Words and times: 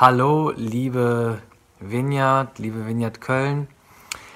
Hallo, 0.00 0.50
liebe 0.56 1.42
Vineyard, 1.78 2.58
liebe 2.58 2.86
Vineyard 2.86 3.20
Köln, 3.20 3.68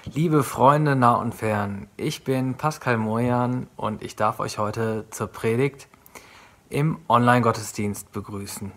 liebe 0.05 0.43
Freunde 0.43 0.95
nah 0.95 1.15
und 1.15 1.35
fern. 1.35 1.89
Ich 1.97 2.23
bin 2.23 2.53
Pascal 2.53 2.99
Mojan 2.99 3.69
und 3.75 4.03
ich 4.03 4.15
darf 4.15 4.41
euch 4.41 4.59
heute 4.59 5.07
zur 5.09 5.29
Predigt 5.29 5.89
im 6.69 6.99
Online-Gottesdienst 7.09 8.13
begrüßen. 8.13 8.73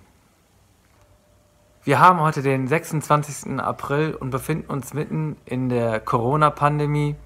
Wir 1.84 2.00
haben 2.00 2.22
heute 2.22 2.42
den 2.42 2.70
26. 2.70 3.60
April 3.60 4.16
und 4.16 4.30
befinden 4.30 4.72
uns 4.72 4.94
mitten 4.94 5.36
in 5.44 5.68
der 5.68 6.00
Corona-Pandemie, 6.00 7.18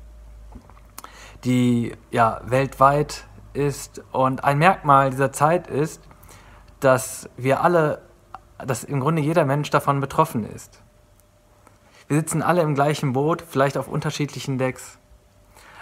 die 1.43 1.95
ja 2.09 2.41
weltweit 2.45 3.27
ist. 3.53 4.01
Und 4.11 4.43
ein 4.43 4.57
Merkmal 4.57 5.11
dieser 5.11 5.31
Zeit 5.31 5.67
ist, 5.67 6.01
dass 6.79 7.29
wir 7.37 7.63
alle, 7.63 8.01
dass 8.65 8.83
im 8.83 8.99
Grunde 8.99 9.21
jeder 9.21 9.45
Mensch 9.45 9.69
davon 9.69 9.99
betroffen 9.99 10.45
ist. 10.45 10.81
Wir 12.07 12.17
sitzen 12.17 12.41
alle 12.41 12.61
im 12.61 12.75
gleichen 12.75 13.13
Boot, 13.13 13.43
vielleicht 13.47 13.77
auf 13.77 13.87
unterschiedlichen 13.87 14.57
Decks. 14.57 14.97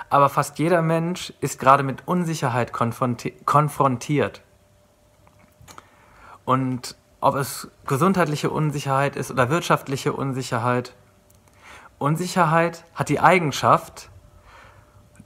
Aber 0.10 0.30
fast 0.30 0.60
jeder 0.60 0.82
Mensch 0.82 1.34
ist 1.40 1.60
gerade 1.60 1.84
mit 1.84 2.08
Unsicherheit 2.08 2.72
konfrontiert. 2.74 4.42
Und 6.46 6.96
ob 7.22 7.36
es 7.36 7.70
gesundheitliche 7.86 8.50
Unsicherheit 8.50 9.16
ist 9.16 9.32
oder 9.32 9.50
wirtschaftliche 9.50 10.14
Unsicherheit. 10.14 10.96
Unsicherheit 11.98 12.86
hat 12.96 13.10
die 13.10 13.20
Eigenschaft, 13.20 14.10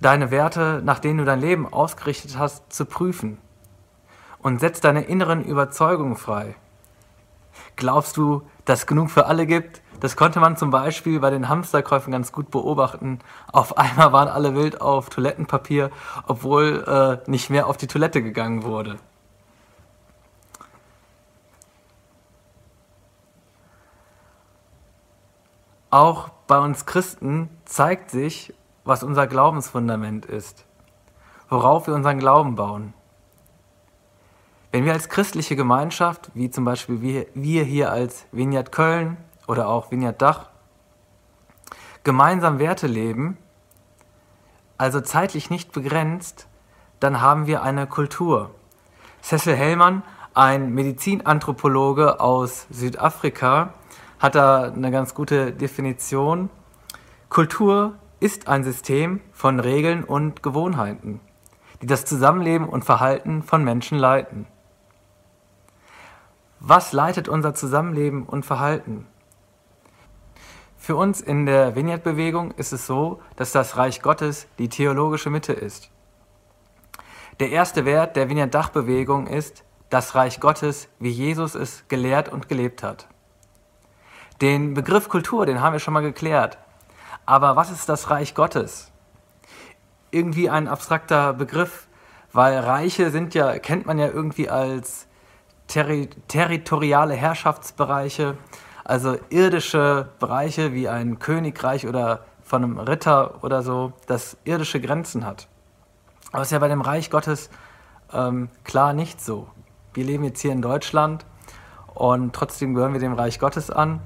deine 0.02 0.32
Werte, 0.32 0.82
nach 0.84 1.00
denen 1.00 1.20
du 1.20 1.26
dein 1.26 1.40
Leben 1.40 1.72
ausgerichtet 1.72 2.38
hast, 2.38 2.74
zu 2.74 2.86
prüfen 2.86 3.38
und 4.40 4.60
setzt 4.60 4.84
deine 4.84 5.04
inneren 5.04 5.46
Überzeugungen 5.46 6.16
frei. 6.16 6.56
Glaubst 7.76 8.18
du, 8.18 8.44
dass 8.66 8.80
es 8.80 8.88
genug 8.88 9.10
für 9.10 9.26
alle 9.26 9.46
gibt? 9.46 9.82
Das 10.00 10.16
konnte 10.16 10.40
man 10.40 10.58
zum 10.58 10.70
Beispiel 10.70 11.20
bei 11.20 11.30
den 11.30 11.48
Hamsterkäufen 11.48 12.12
ganz 12.12 12.32
gut 12.32 12.52
beobachten. 12.52 13.20
Auf 13.52 13.78
einmal 13.78 14.12
waren 14.12 14.28
alle 14.28 14.56
wild 14.56 14.82
auf 14.82 15.10
Toilettenpapier, 15.10 15.92
obwohl 16.28 17.22
äh, 17.26 17.30
nicht 17.30 17.50
mehr 17.50 17.68
auf 17.68 17.78
die 17.78 17.88
Toilette 17.88 18.22
gegangen 18.22 18.64
wurde. 18.64 18.98
Auch 25.90 26.30
bei 26.48 26.58
uns 26.60 26.86
Christen 26.86 27.50
zeigt 27.66 28.10
sich, 28.10 28.54
was 28.84 29.04
unser 29.04 29.28
Glaubensfundament 29.28 30.26
ist, 30.26 30.66
worauf 31.50 31.88
wir 31.88 31.94
unseren 31.94 32.20
Glauben 32.20 32.56
bauen. 32.56 32.94
Wenn 34.74 34.86
wir 34.86 34.94
als 34.94 35.08
christliche 35.08 35.56
Gemeinschaft, 35.56 36.32
wie 36.34 36.50
zum 36.50 36.66
Beispiel 36.66 37.00
wir, 37.00 37.28
wir 37.36 37.64
hier 37.64 37.92
als 37.92 38.26
Vineyard 38.32 38.72
Köln 38.72 39.18
oder 39.48 39.68
auch 39.68 39.92
Vineyard 39.92 40.20
Dach, 40.20 40.50
gemeinsam 42.04 42.58
Werte 42.58 42.88
leben, 42.88 43.38
also 44.80 45.00
zeitlich 45.00 45.52
nicht 45.52 45.74
begrenzt, 45.74 46.48
dann 47.00 47.22
haben 47.22 47.46
wir 47.46 47.62
eine 47.62 47.86
Kultur. 47.86 48.50
Cecil 49.22 49.56
Hellmann, 49.56 50.02
ein 50.34 50.74
Medizinanthropologe 50.74 52.20
aus 52.20 52.66
Südafrika, 52.72 53.76
hat 54.18 54.34
da 54.34 54.64
eine 54.64 54.90
ganz 54.90 55.14
gute 55.14 55.52
Definition. 55.52 56.50
Kultur 57.30 57.94
ist 58.20 58.48
ein 58.48 58.64
System 58.64 59.22
von 59.34 59.60
Regeln 59.60 60.04
und 60.04 60.42
Gewohnheiten, 60.42 61.20
die 61.84 61.86
das 61.86 62.06
Zusammenleben 62.06 62.68
und 62.68 62.84
Verhalten 62.84 63.44
von 63.44 63.64
Menschen 63.64 64.00
leiten. 64.00 64.48
Was 66.66 66.94
leitet 66.94 67.28
unser 67.28 67.54
Zusammenleben 67.54 68.24
und 68.24 68.46
Verhalten? 68.46 69.06
Für 70.78 70.96
uns 70.96 71.20
in 71.20 71.46
der 71.46 71.76
Vignette-Bewegung 71.76 72.52
ist 72.52 72.72
es 72.72 72.88
so, 72.88 73.20
dass 73.36 73.52
das 73.52 73.76
Reich 73.76 74.02
Gottes 74.02 74.48
die 74.60 74.70
theologische 74.70 75.30
Mitte 75.30 75.52
ist. 75.52 75.92
Der 77.42 77.50
erste 77.50 77.84
Wert 77.84 78.16
der 78.16 78.30
Vignette-Dachbewegung 78.30 79.28
ist 79.28 79.66
das 79.90 80.16
Reich 80.16 80.40
Gottes, 80.40 80.88
wie 81.00 81.10
Jesus 81.10 81.54
es 81.54 81.86
gelehrt 81.90 82.30
und 82.30 82.48
gelebt 82.48 82.82
hat. 82.82 83.10
Den 84.40 84.74
Begriff 84.74 85.10
Kultur, 85.10 85.46
den 85.46 85.60
haben 85.60 85.74
wir 85.74 85.82
schon 85.82 85.94
mal 85.94 86.00
geklärt. 86.00 86.58
Aber 87.26 87.58
was 87.58 87.72
ist 87.72 87.90
das 87.90 88.10
Reich 88.10 88.36
Gottes? 88.36 88.90
Irgendwie 90.12 90.50
ein 90.50 90.70
abstrakter 90.70 91.34
Begriff, 91.34 91.90
weil 92.32 92.58
Reiche 92.58 93.12
sind 93.12 93.34
ja, 93.34 93.60
kennt 93.60 93.86
man 93.86 94.00
ja 94.00 94.08
irgendwie 94.08 94.50
als 94.50 95.08
terri 95.68 96.10
territoriale 96.28 97.14
Herrschaftsbereiche, 97.14 98.38
also 98.84 99.18
irdische 99.30 100.10
Bereiche 100.20 100.74
wie 100.74 100.90
ein 100.90 101.20
Königreich 101.20 101.88
oder 101.88 102.26
von 102.44 102.64
einem 102.64 102.80
Ritter 102.80 103.44
oder 103.44 103.62
so, 103.62 103.94
das 104.08 104.38
irdische 104.44 104.80
Grenzen 104.80 105.26
hat. 105.26 105.48
Aber 106.32 106.42
es 106.42 106.48
ist 106.48 106.52
ja 106.52 106.60
bei 106.60 106.68
dem 106.68 106.82
Reich 106.82 107.10
Gottes 107.10 107.50
ähm, 108.12 108.50
klar 108.64 108.94
nicht 108.94 109.22
so. 109.22 109.48
Wir 109.94 110.04
leben 110.04 110.24
jetzt 110.24 110.42
hier 110.42 110.52
in 110.52 110.62
Deutschland 110.62 111.26
und 111.94 112.34
trotzdem 112.34 112.74
gehören 112.74 112.94
wir 112.94 113.00
dem 113.00 113.14
Reich 113.14 113.40
Gottes 113.40 113.70
an 113.70 114.02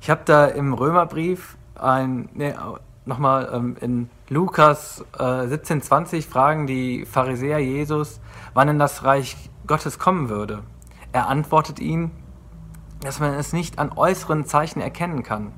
ich 0.00 0.08
habe 0.08 0.22
da 0.24 0.46
im 0.46 0.72
Römerbrief 0.72 1.58
ein, 1.74 2.30
nee, 2.32 2.54
nochmal 3.04 3.50
ähm, 3.52 3.76
in 3.80 4.10
Lukas 4.32 5.04
äh, 5.18 5.22
17,20 5.22 6.28
fragen 6.28 6.68
die 6.68 7.04
Pharisäer 7.04 7.58
Jesus, 7.58 8.20
wann 8.54 8.68
denn 8.68 8.78
das 8.78 9.02
Reich 9.02 9.50
Gottes 9.66 9.98
kommen 9.98 10.28
würde. 10.28 10.62
Er 11.10 11.26
antwortet 11.26 11.80
ihnen, 11.80 12.12
dass 13.00 13.18
man 13.18 13.34
es 13.34 13.52
nicht 13.52 13.80
an 13.80 13.90
äußeren 13.90 14.44
Zeichen 14.44 14.80
erkennen 14.80 15.24
kann. 15.24 15.52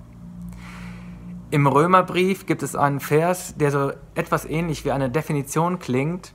Im 1.51 1.67
Römerbrief 1.67 2.47
gibt 2.47 2.63
es 2.63 2.75
einen 2.75 3.01
Vers, 3.01 3.59
der 3.59 3.71
so 3.71 3.93
etwas 4.15 4.47
ähnlich 4.47 4.87
wie 4.87 4.93
eine 4.93 5.11
Definition 5.11 5.79
klingt. 5.79 6.33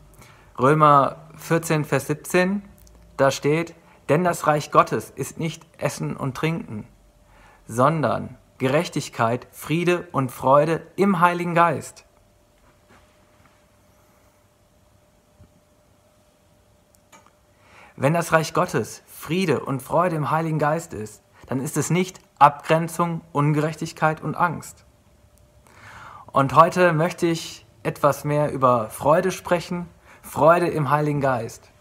Römer 0.59 1.15
14, 1.37 1.85
Vers 1.85 2.05
17, 2.05 2.61
da 3.17 3.31
steht, 3.31 3.73
denn 4.09 4.23
das 4.23 4.45
Reich 4.45 4.69
Gottes 4.69 5.09
ist 5.09 5.39
nicht 5.39 5.65
Essen 5.79 6.15
und 6.15 6.37
Trinken, 6.37 6.85
sondern 7.65 8.37
Gerechtigkeit, 8.59 9.47
Friede 9.51 10.07
und 10.11 10.31
Freude 10.31 10.85
im 10.97 11.19
Heiligen 11.19 11.55
Geist. 11.55 12.06
Wenn 17.99 18.13
das 18.13 18.31
Reich 18.31 18.53
Gottes 18.53 19.01
Friede 19.07 19.59
und 19.59 19.81
Freude 19.81 20.17
im 20.17 20.29
Heiligen 20.29 20.59
Geist 20.59 20.93
ist, 20.93 21.23
dann 21.47 21.59
ist 21.59 21.77
es 21.77 21.89
nicht 21.89 22.19
Abgrenzung, 22.37 23.21
Ungerechtigkeit 23.31 24.21
und 24.21 24.35
Angst. 24.35 24.85
Und 26.27 26.53
heute 26.53 26.93
möchte 26.93 27.25
ich 27.25 27.65
etwas 27.81 28.23
mehr 28.23 28.51
über 28.51 28.91
Freude 28.91 29.31
sprechen, 29.31 29.89
Freude 30.21 30.67
im 30.67 30.91
Heiligen 30.91 31.21
Geist. 31.21 31.71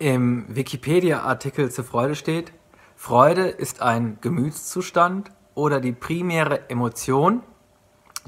Im 0.00 0.44
Wikipedia-Artikel 0.48 1.70
zur 1.70 1.84
Freude 1.84 2.16
steht, 2.16 2.52
Freude 2.96 3.46
ist 3.46 3.80
ein 3.80 4.18
Gemütszustand 4.22 5.30
oder 5.54 5.78
die 5.78 5.92
primäre 5.92 6.68
Emotion, 6.68 7.44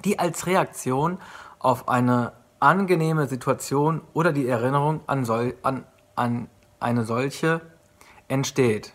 die 0.05 0.21
als 0.21 0.47
Reaktion 0.47 1.19
auf 1.59 1.89
eine 1.89 2.35
angenehme 2.61 3.27
Situation 3.27 4.01
oder 4.15 4.33
die 4.33 4.49
Erinnerung 4.49 5.01
an, 5.07 5.25
sol 5.25 5.55
an, 5.63 5.85
an 6.17 6.49
eine 6.81 7.05
solche 7.05 7.61
entsteht. 8.29 8.93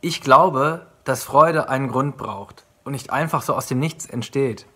Ich 0.00 0.20
glaube, 0.20 0.86
dass 1.04 1.24
Freude 1.24 1.68
einen 1.68 1.88
Grund 1.88 2.16
braucht 2.16 2.64
und 2.84 2.92
nicht 2.92 3.10
einfach 3.10 3.42
so 3.42 3.54
aus 3.54 3.66
dem 3.66 3.78
Nichts 3.78 4.06
entsteht. 4.06 4.66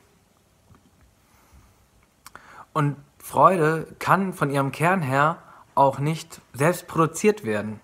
Und 2.72 2.96
Freude 3.18 3.88
kann 3.98 4.32
von 4.32 4.50
ihrem 4.50 4.70
Kern 4.70 5.02
her 5.02 5.38
auch 5.74 5.98
nicht 5.98 6.40
selbst 6.52 6.86
produziert 6.86 7.44
werden. 7.44 7.80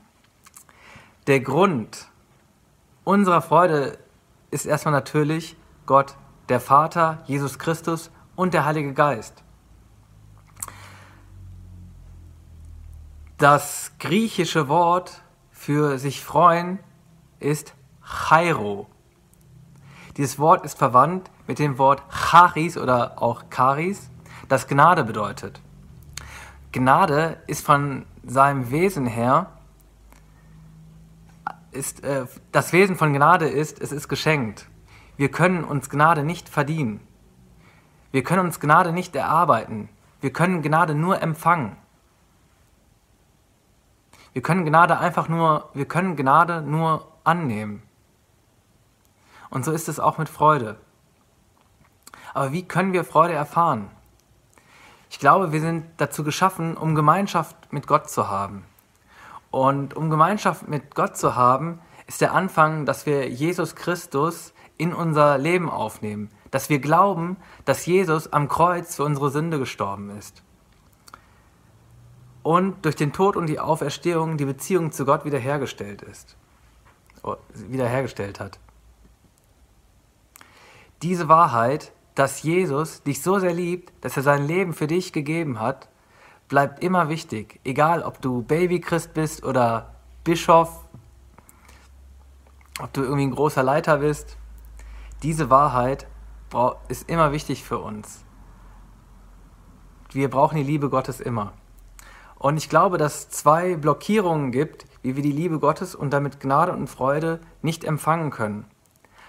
Der 1.26 1.40
Grund 1.40 2.08
unserer 3.04 3.42
Freude 3.42 3.98
ist 4.50 4.66
erstmal 4.66 4.92
natürlich 4.92 5.56
Gott, 5.86 6.14
der 6.48 6.60
Vater, 6.60 7.22
Jesus 7.26 7.58
Christus 7.58 8.10
und 8.36 8.54
der 8.54 8.64
Heilige 8.64 8.92
Geist. 8.92 9.41
Das 13.42 13.90
griechische 13.98 14.68
Wort 14.68 15.20
für 15.50 15.98
sich 15.98 16.22
freuen 16.22 16.78
ist 17.40 17.74
Chairo. 18.00 18.86
Dieses 20.16 20.38
Wort 20.38 20.64
ist 20.64 20.78
verwandt 20.78 21.28
mit 21.48 21.58
dem 21.58 21.76
Wort 21.76 22.04
Charis 22.08 22.78
oder 22.78 23.20
auch 23.20 23.42
Charis, 23.52 24.10
das 24.48 24.68
Gnade 24.68 25.02
bedeutet. 25.02 25.60
Gnade 26.70 27.42
ist 27.48 27.66
von 27.66 28.06
seinem 28.24 28.70
Wesen 28.70 29.08
her 29.08 29.50
ist, 31.72 32.04
äh, 32.04 32.26
das 32.52 32.72
Wesen 32.72 32.94
von 32.94 33.12
Gnade 33.12 33.48
ist, 33.48 33.80
es 33.80 33.90
ist 33.90 34.06
geschenkt. 34.06 34.68
Wir 35.16 35.32
können 35.32 35.64
uns 35.64 35.90
Gnade 35.90 36.22
nicht 36.22 36.48
verdienen. 36.48 37.00
Wir 38.12 38.22
können 38.22 38.46
uns 38.46 38.60
Gnade 38.60 38.92
nicht 38.92 39.16
erarbeiten. 39.16 39.88
Wir 40.20 40.32
können 40.32 40.62
Gnade 40.62 40.94
nur 40.94 41.20
empfangen. 41.20 41.81
Wir 44.32 44.42
können 44.42 44.64
Gnade 44.64 44.98
einfach 44.98 45.28
nur, 45.28 45.68
wir 45.74 45.84
können 45.84 46.16
Gnade 46.16 46.62
nur 46.62 47.06
annehmen. 47.24 47.82
Und 49.50 49.64
so 49.64 49.72
ist 49.72 49.88
es 49.88 50.00
auch 50.00 50.16
mit 50.16 50.28
Freude. 50.28 50.78
Aber 52.32 52.52
wie 52.52 52.62
können 52.62 52.94
wir 52.94 53.04
Freude 53.04 53.34
erfahren? 53.34 53.90
Ich 55.10 55.18
glaube, 55.18 55.52
wir 55.52 55.60
sind 55.60 55.84
dazu 55.98 56.24
geschaffen, 56.24 56.78
um 56.78 56.94
Gemeinschaft 56.94 57.70
mit 57.70 57.86
Gott 57.86 58.08
zu 58.08 58.30
haben. 58.30 58.64
Und 59.50 59.94
um 59.94 60.08
Gemeinschaft 60.08 60.66
mit 60.66 60.94
Gott 60.94 61.18
zu 61.18 61.36
haben, 61.36 61.80
ist 62.06 62.22
der 62.22 62.32
Anfang, 62.32 62.86
dass 62.86 63.04
wir 63.04 63.28
Jesus 63.28 63.76
Christus 63.76 64.54
in 64.78 64.94
unser 64.94 65.36
Leben 65.36 65.68
aufnehmen, 65.68 66.30
dass 66.50 66.70
wir 66.70 66.78
glauben, 66.78 67.36
dass 67.66 67.84
Jesus 67.84 68.32
am 68.32 68.48
Kreuz 68.48 68.96
für 68.96 69.04
unsere 69.04 69.30
Sünde 69.30 69.58
gestorben 69.58 70.16
ist 70.16 70.42
und 72.42 72.84
durch 72.84 72.96
den 72.96 73.12
Tod 73.12 73.36
und 73.36 73.46
die 73.46 73.60
Auferstehung 73.60 74.36
die 74.36 74.44
Beziehung 74.44 74.92
zu 74.92 75.04
Gott 75.04 75.24
wiederhergestellt 75.24 76.02
ist, 76.02 76.36
wiederhergestellt 77.54 78.40
hat. 78.40 78.58
Diese 81.02 81.28
Wahrheit, 81.28 81.92
dass 82.14 82.42
Jesus 82.42 83.02
dich 83.02 83.22
so 83.22 83.38
sehr 83.38 83.54
liebt, 83.54 83.92
dass 84.04 84.16
er 84.16 84.22
sein 84.22 84.46
Leben 84.46 84.72
für 84.72 84.86
dich 84.86 85.12
gegeben 85.12 85.60
hat, 85.60 85.88
bleibt 86.48 86.82
immer 86.82 87.08
wichtig, 87.08 87.60
egal 87.64 88.02
ob 88.02 88.20
du 88.20 88.42
Babychrist 88.42 89.14
bist 89.14 89.44
oder 89.44 89.94
Bischof, 90.24 90.84
ob 92.80 92.92
du 92.92 93.02
irgendwie 93.02 93.26
ein 93.26 93.34
großer 93.34 93.62
Leiter 93.62 93.98
bist. 93.98 94.36
Diese 95.22 95.50
Wahrheit 95.50 96.06
ist 96.88 97.08
immer 97.08 97.32
wichtig 97.32 97.64
für 97.64 97.78
uns. 97.78 98.24
Wir 100.10 100.28
brauchen 100.28 100.56
die 100.56 100.62
Liebe 100.62 100.90
Gottes 100.90 101.20
immer. 101.20 101.54
Und 102.42 102.56
ich 102.56 102.68
glaube, 102.68 102.98
dass 102.98 103.20
es 103.20 103.28
zwei 103.28 103.76
Blockierungen 103.76 104.50
gibt, 104.50 104.84
wie 105.02 105.14
wir 105.14 105.22
die 105.22 105.30
Liebe 105.30 105.60
Gottes 105.60 105.94
und 105.94 106.10
damit 106.10 106.40
Gnade 106.40 106.72
und 106.72 106.88
Freude 106.88 107.38
nicht 107.62 107.84
empfangen 107.84 108.32
können. 108.32 108.64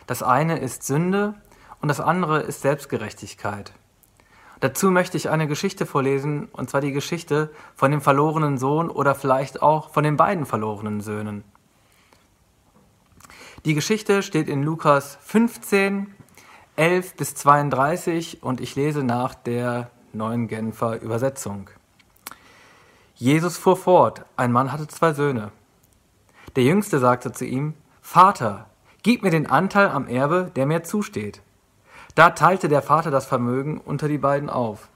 Das 0.08 0.24
eine 0.24 0.58
ist 0.58 0.82
Sünde 0.82 1.36
und 1.80 1.90
das 1.90 2.00
andere 2.00 2.40
ist 2.40 2.62
Selbstgerechtigkeit. 2.62 3.72
Dazu 4.62 4.90
möchte 4.90 5.16
ich 5.16 5.30
eine 5.30 5.48
Geschichte 5.48 5.86
vorlesen, 5.86 6.48
und 6.54 6.72
zwar 6.72 6.82
die 6.82 6.92
Geschichte 6.92 7.52
von 7.76 7.92
dem 7.92 8.02
verlorenen 8.02 8.58
Sohn 8.58 8.90
oder 8.90 9.14
vielleicht 9.14 9.62
auch 9.62 9.92
von 9.92 10.04
den 10.04 10.18
beiden 10.18 10.48
verlorenen 10.48 11.00
Söhnen. 11.00 11.44
Die 13.64 13.76
Geschichte 13.76 14.24
steht 14.24 14.50
in 14.50 14.64
Lukas 14.64 15.20
15, 15.22 16.16
11 16.78 17.16
bis 17.16 17.36
32 17.36 18.42
und 18.42 18.60
ich 18.60 18.76
lese 18.76 19.04
nach 19.04 19.36
der 19.36 19.92
neuen 20.14 20.48
Genfer 20.48 21.00
Übersetzung. 21.00 21.70
Jesus 23.24 23.58
fuhr 23.58 23.78
fort, 23.78 24.26
ein 24.36 24.52
Mann 24.52 24.74
hatte 24.74 24.86
zwei 24.90 25.14
Söhne. 25.14 25.54
Der 26.58 26.66
jüngste 26.66 27.00
sagte 27.00 27.32
zu 27.32 27.46
ihm, 27.46 27.74
Vater, 28.02 28.66
gib 29.02 29.24
mir 29.24 29.30
den 29.30 29.50
Anteil 29.50 29.88
am 29.88 30.10
Erbe, 30.10 30.52
der 30.58 30.66
mir 30.66 30.84
zusteht. 30.84 31.42
Da 32.16 32.32
teilte 32.32 32.68
der 32.68 32.82
Vater 32.82 33.12
das 33.12 33.26
Vermögen 33.26 33.78
unter 33.78 34.10
die 34.10 34.18
beiden 34.18 34.50
auf. 34.50 34.90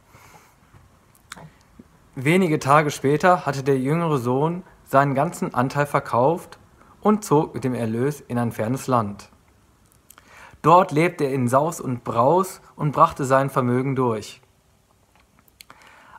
Wenige 2.15 2.59
Tage 2.59 2.91
später 2.91 3.45
hatte 3.45 3.63
der 3.63 3.79
jüngere 3.79 4.17
Sohn 4.17 4.63
seinen 4.83 5.15
ganzen 5.15 5.53
Anteil 5.53 5.85
verkauft 5.85 6.59
und 6.99 7.23
zog 7.23 7.53
mit 7.53 7.63
dem 7.63 7.73
Erlös 7.73 8.19
in 8.19 8.37
ein 8.37 8.51
fernes 8.51 8.87
Land. 8.87 9.29
Dort 10.61 10.91
lebte 10.91 11.23
er 11.23 11.31
in 11.31 11.47
Saus 11.47 11.79
und 11.79 12.03
Braus 12.03 12.59
und 12.75 12.91
brachte 12.91 13.23
sein 13.23 13.49
Vermögen 13.49 13.95
durch. 13.95 14.41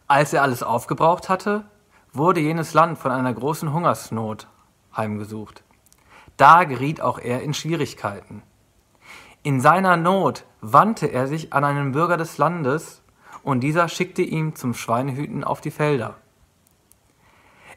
Als 0.07 0.33
er 0.33 0.41
alles 0.41 0.63
aufgebraucht 0.63 1.29
hatte, 1.29 1.67
wurde 2.13 2.41
jenes 2.41 2.75
Land 2.75 2.99
von 2.99 3.11
einer 3.11 3.33
großen 3.33 3.73
Hungersnot 3.73 4.49
heimgesucht. 4.97 5.63
Da 6.37 6.65
geriet 6.65 7.01
auch 7.01 7.19
er 7.19 7.43
in 7.43 7.55
Schwierigkeiten. 7.55 8.43
In 9.43 9.61
seiner 9.61 9.97
Not 9.97 10.45
wandte 10.61 11.07
er 11.07 11.27
sich 11.27 11.53
an 11.53 11.65
einen 11.65 11.93
Bürger 11.93 12.17
des 12.17 12.39
Landes, 12.39 13.03
und 13.43 13.61
dieser 13.61 13.89
schickte 13.89 14.23
ihn 14.23 14.57
zum 14.57 14.75
Schweinehüten 14.75 15.45
auf 15.45 15.61
die 15.61 15.71
Felder. 15.71 16.17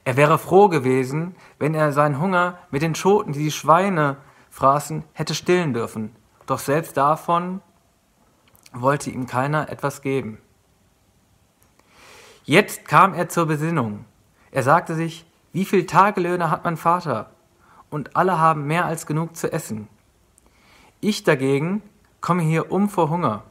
Er 0.03 0.17
wäre 0.17 0.39
froh 0.39 0.67
gewesen, 0.67 1.35
wenn 1.59 1.75
er 1.75 1.93
seinen 1.93 2.19
Hunger 2.19 2.57
mit 2.71 2.81
den 2.81 2.95
Schoten, 2.95 3.33
die 3.33 3.43
die 3.43 3.51
Schweine 3.51 4.17
fraßen, 4.49 5.03
hätte 5.13 5.35
stillen 5.35 5.73
dürfen, 5.73 6.15
doch 6.47 6.59
selbst 6.59 6.97
davon 6.97 7.61
wollte 8.73 9.11
ihm 9.11 9.27
keiner 9.27 9.69
etwas 9.69 10.01
geben. 10.01 10.39
Jetzt 12.43 12.87
kam 12.87 13.13
er 13.13 13.29
zur 13.29 13.45
Besinnung 13.45 14.05
er 14.51 14.63
sagte 14.63 14.95
sich, 14.95 15.25
wie 15.53 15.65
viel 15.65 15.85
Tagelöhne 15.85 16.49
hat 16.49 16.63
mein 16.63 16.77
Vater? 16.77 17.31
Und 17.89 18.15
alle 18.15 18.39
haben 18.39 18.67
mehr 18.67 18.85
als 18.85 19.05
genug 19.05 19.35
zu 19.35 19.51
essen. 19.51 19.87
Ich 21.01 21.23
dagegen 21.23 21.81
komme 22.21 22.43
hier 22.43 22.71
um 22.71 22.87
vor 22.89 23.09
Hunger. 23.09 23.43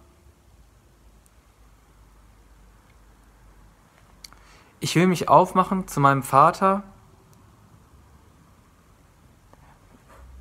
Ich 4.79 4.95
will 4.97 5.07
mich 5.07 5.29
aufmachen 5.29 5.89
zu 5.89 6.01
meinem 6.01 6.23
Vater. 6.23 6.83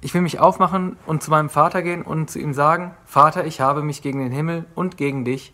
Ich 0.01 0.13
will 0.13 0.21
mich 0.21 0.39
aufmachen 0.39 0.95
und 1.05 1.21
zu 1.21 1.29
meinem 1.29 1.49
Vater 1.49 1.81
gehen 1.81 2.03
und 2.03 2.29
zu 2.29 2.39
ihm 2.39 2.53
sagen, 2.53 2.95
Vater, 3.05 3.45
ich 3.45 3.59
habe 3.59 3.81
mich 3.81 4.01
gegen 4.01 4.19
den 4.19 4.31
Himmel 4.31 4.65
und 4.75 4.95
gegen 4.95 5.25
dich 5.25 5.53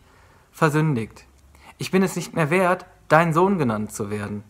versündigt. 0.51 1.25
Ich 1.79 1.89
bin 1.89 2.03
es 2.03 2.15
nicht 2.15 2.35
mehr 2.35 2.51
wert, 2.51 2.85
dein 3.07 3.33
Sohn 3.33 3.57
genannt 3.57 3.91
zu 3.91 4.11
werden. 4.11 4.43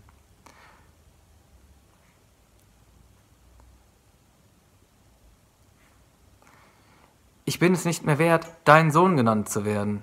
Ich 7.45 7.59
bin 7.59 7.73
es 7.73 7.85
nicht 7.85 8.05
mehr 8.05 8.17
wert, 8.17 8.47
dein 8.63 8.89
Sohn 8.89 9.15
genannt 9.15 9.49
zu 9.49 9.65
werden. 9.65 10.01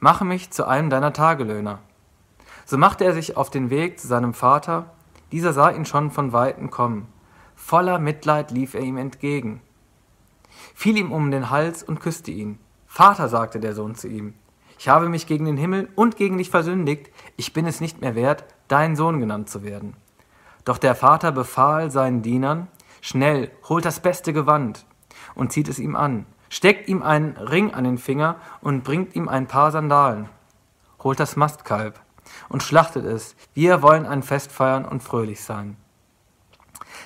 Mache 0.00 0.24
mich 0.24 0.50
zu 0.50 0.66
einem 0.66 0.88
deiner 0.88 1.12
Tagelöhner. 1.12 1.80
So 2.64 2.78
machte 2.78 3.04
er 3.04 3.12
sich 3.12 3.36
auf 3.36 3.50
den 3.50 3.68
Weg 3.68 4.00
zu 4.00 4.08
seinem 4.08 4.32
Vater, 4.32 4.94
dieser 5.30 5.52
sah 5.52 5.70
ihn 5.70 5.84
schon 5.84 6.10
von 6.10 6.32
weitem 6.32 6.70
kommen. 6.70 7.06
Voller 7.54 7.98
Mitleid 7.98 8.50
lief 8.50 8.74
er 8.74 8.80
ihm 8.80 8.96
entgegen, 8.96 9.60
fiel 10.74 10.96
ihm 10.96 11.12
um 11.12 11.30
den 11.30 11.50
Hals 11.50 11.82
und 11.82 12.00
küsste 12.00 12.30
ihn. 12.30 12.58
Vater, 12.86 13.28
sagte 13.28 13.60
der 13.60 13.74
Sohn 13.74 13.94
zu 13.94 14.08
ihm, 14.08 14.32
ich 14.78 14.88
habe 14.88 15.08
mich 15.08 15.26
gegen 15.26 15.44
den 15.44 15.56
Himmel 15.58 15.88
und 15.96 16.16
gegen 16.16 16.38
dich 16.38 16.48
versündigt, 16.48 17.10
ich 17.36 17.52
bin 17.52 17.66
es 17.66 17.80
nicht 17.80 18.00
mehr 18.00 18.14
wert, 18.14 18.44
dein 18.68 18.96
Sohn 18.96 19.20
genannt 19.20 19.50
zu 19.50 19.62
werden. 19.64 19.96
Doch 20.64 20.78
der 20.78 20.94
Vater 20.94 21.32
befahl 21.32 21.90
seinen 21.90 22.22
Dienern, 22.22 22.68
schnell, 23.02 23.50
holt 23.68 23.84
das 23.84 24.00
beste 24.00 24.32
Gewand 24.32 24.86
und 25.34 25.52
zieht 25.52 25.68
es 25.68 25.78
ihm 25.78 25.96
an, 25.96 26.24
steckt 26.48 26.88
ihm 26.88 27.02
einen 27.02 27.36
Ring 27.36 27.74
an 27.74 27.84
den 27.84 27.98
Finger 27.98 28.36
und 28.60 28.84
bringt 28.84 29.14
ihm 29.14 29.28
ein 29.28 29.46
paar 29.46 29.70
Sandalen, 29.70 30.28
holt 31.02 31.20
das 31.20 31.36
Mastkalb 31.36 32.00
und 32.48 32.62
schlachtet 32.62 33.04
es. 33.04 33.36
Wir 33.54 33.82
wollen 33.82 34.06
ein 34.06 34.22
Fest 34.22 34.52
feiern 34.52 34.84
und 34.84 35.02
fröhlich 35.02 35.42
sein. 35.42 35.76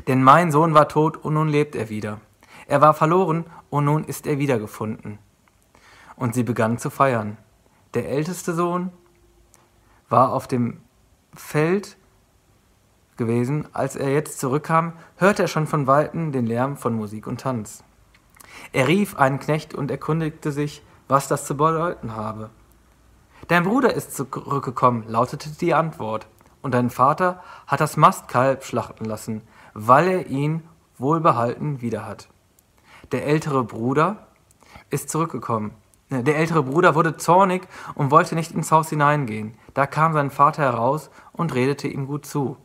Denn 0.07 0.23
mein 0.23 0.51
Sohn 0.53 0.75
war 0.75 0.89
tot 0.89 1.17
und 1.17 1.35
nun 1.35 1.49
lebt 1.49 1.75
er 1.75 1.89
wieder. 1.89 2.21
Er 2.67 2.81
war 2.81 2.95
verloren 2.95 3.45
und 3.71 3.85
nun 3.85 4.05
ist 4.05 4.27
er 4.27 4.39
wiedergefunden. 4.39 5.19
Und 6.17 6.35
sie 6.35 6.43
begannen 6.43 6.79
zu 6.79 6.91
feiern. 6.91 7.37
Der 7.95 8.09
älteste 8.09 8.55
Sohn 8.55 8.93
war 10.09 10.33
auf 10.33 10.47
dem 10.47 10.81
Feld 11.35 11.97
gewesen. 13.17 13.69
Als 13.73 13.97
er 13.97 14.13
jetzt 14.13 14.39
zurückkam, 14.39 14.95
hörte 15.17 15.43
er 15.43 15.49
schon 15.49 15.67
von 15.67 15.87
Weitem 15.87 16.33
den 16.33 16.47
Lärm 16.47 16.77
von 16.77 16.95
Musik 16.95 17.27
und 17.27 17.41
Tanz. 17.41 17.85
Er 18.73 18.89
rief 18.89 19.17
einen 19.17 19.41
Knecht 19.41 19.75
und 19.75 19.91
erkundigte 19.91 20.53
sich, 20.53 20.83
was 21.09 21.29
das 21.29 21.47
zu 21.47 21.57
bedeuten 21.57 22.15
habe. 22.15 22.51
Dein 23.49 23.65
Bruder 23.65 23.93
ist 23.93 24.17
zurückgekommen, 24.17 25.05
lautete 25.09 25.51
die 25.51 25.75
Antwort, 25.75 26.27
und 26.63 26.75
dein 26.75 26.91
Vater 26.91 27.43
hat 27.67 27.81
das 27.81 27.97
Mastkalb 27.97 28.65
schlachten 28.65 29.05
lassen, 29.05 29.43
weil 29.75 30.09
er 30.09 30.27
ihn 30.29 30.63
wohlbehalten 30.97 31.81
wieder 31.81 32.07
hat. 32.07 32.29
Der 33.11 33.27
ältere 33.27 33.65
Bruder 33.65 34.29
ist 34.91 35.11
zurückgekommen. 35.11 35.73
Der 36.11 36.37
ältere 36.37 36.63
Bruder 36.63 36.95
wurde 36.95 37.17
zornig 37.17 37.63
und 37.95 38.11
wollte 38.11 38.35
nicht 38.35 38.53
ins 38.53 38.71
Haus 38.71 38.91
hineingehen. 38.91 39.55
Da 39.75 39.87
kam 39.87 40.13
sein 40.13 40.31
Vater 40.31 40.63
heraus 40.63 41.11
und 41.33 41.55
redete 41.55 41.89
ihm 41.89 42.07
gut 42.07 42.27
zu. 42.27 42.57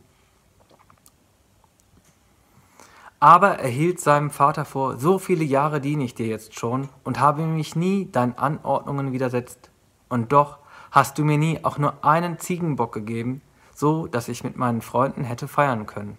Aber 3.20 3.58
er 3.58 3.68
hielt 3.68 4.00
seinem 4.00 4.30
Vater 4.30 4.64
vor, 4.64 4.96
so 4.96 5.18
viele 5.18 5.44
Jahre 5.44 5.80
diene 5.80 6.04
ich 6.04 6.14
dir 6.14 6.26
jetzt 6.26 6.58
schon 6.58 6.88
und 7.02 7.18
habe 7.18 7.42
mich 7.42 7.74
nie 7.74 8.10
deinen 8.10 8.38
Anordnungen 8.38 9.12
widersetzt. 9.12 9.70
Und 10.08 10.32
doch 10.32 10.58
hast 10.90 11.18
du 11.18 11.24
mir 11.24 11.38
nie 11.38 11.64
auch 11.64 11.78
nur 11.78 12.04
einen 12.04 12.38
Ziegenbock 12.38 12.92
gegeben, 12.92 13.42
so 13.74 14.06
dass 14.06 14.28
ich 14.28 14.44
mit 14.44 14.56
meinen 14.56 14.82
Freunden 14.82 15.24
hätte 15.24 15.48
feiern 15.48 15.86
können. 15.86 16.16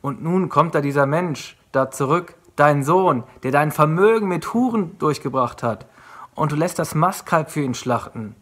Und 0.00 0.22
nun 0.22 0.48
kommt 0.48 0.74
da 0.74 0.80
dieser 0.80 1.06
Mensch 1.06 1.58
da 1.72 1.90
zurück, 1.90 2.34
dein 2.54 2.82
Sohn, 2.82 3.24
der 3.42 3.50
dein 3.50 3.72
Vermögen 3.72 4.28
mit 4.28 4.54
Huren 4.54 4.98
durchgebracht 4.98 5.62
hat, 5.62 5.86
und 6.34 6.52
du 6.52 6.56
lässt 6.56 6.78
das 6.78 6.94
Mastkalb 6.94 7.50
für 7.50 7.62
ihn 7.62 7.74
schlachten. 7.74 8.34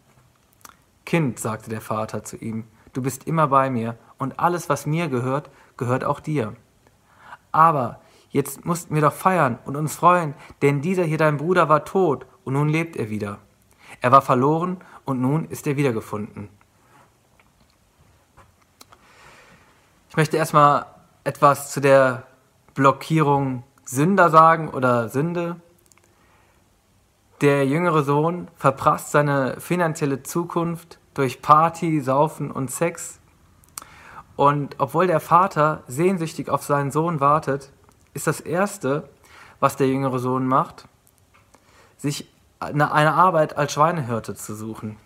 Kind, 1.05 1.39
sagte 1.39 1.69
der 1.69 1.81
Vater 1.81 2.23
zu 2.23 2.37
ihm, 2.37 2.65
du 2.93 3.01
bist 3.01 3.25
immer 3.27 3.47
bei 3.47 3.69
mir, 3.69 3.97
und 4.17 4.39
alles, 4.39 4.69
was 4.69 4.85
mir 4.85 5.07
gehört, 5.07 5.49
gehört 5.77 6.03
auch 6.03 6.19
dir. 6.19 6.55
Aber 7.55 8.01
jetzt 8.31 8.65
mussten 8.65 8.95
wir 8.95 9.01
doch 9.01 9.13
feiern 9.13 9.59
und 9.63 9.77
uns 9.77 9.95
freuen, 9.95 10.33
denn 10.61 10.81
dieser 10.81 11.05
hier 11.05 11.17
dein 11.17 11.37
Bruder 11.37 11.69
war 11.69 11.85
tot 11.85 12.25
und 12.43 12.51
nun 12.51 12.67
lebt 12.67 12.97
er 12.97 13.09
wieder. 13.09 13.39
Er 14.01 14.11
war 14.11 14.21
verloren 14.21 14.77
und 15.05 15.21
nun 15.21 15.45
ist 15.45 15.65
er 15.67 15.77
wiedergefunden. 15.77 16.49
Ich 20.09 20.17
möchte 20.17 20.35
erstmal 20.35 20.85
etwas 21.23 21.71
zu 21.71 21.79
der 21.79 22.23
Blockierung 22.73 23.63
Sünder 23.85 24.29
sagen 24.29 24.67
oder 24.67 25.07
Sünde. 25.07 25.61
Der 27.39 27.65
jüngere 27.65 28.03
Sohn 28.03 28.49
verprasst 28.55 29.11
seine 29.11 29.61
finanzielle 29.61 30.23
Zukunft 30.23 30.99
durch 31.13 31.41
Party, 31.41 32.01
Saufen 32.01 32.51
und 32.51 32.69
Sex. 32.69 33.21
Und 34.35 34.75
obwohl 34.79 35.07
der 35.07 35.19
Vater 35.19 35.83
sehnsüchtig 35.87 36.49
auf 36.49 36.63
seinen 36.63 36.91
Sohn 36.91 37.19
wartet, 37.19 37.71
ist 38.13 38.27
das 38.27 38.41
Erste, 38.41 39.09
was 39.59 39.77
der 39.77 39.87
jüngere 39.87 40.19
Sohn 40.19 40.45
macht, 40.45 40.87
sich 41.97 42.29
eine 42.59 42.91
Arbeit 42.91 43.57
als 43.57 43.73
Schweinehirte 43.73 44.35
zu 44.35 44.55
suchen. 44.55 44.97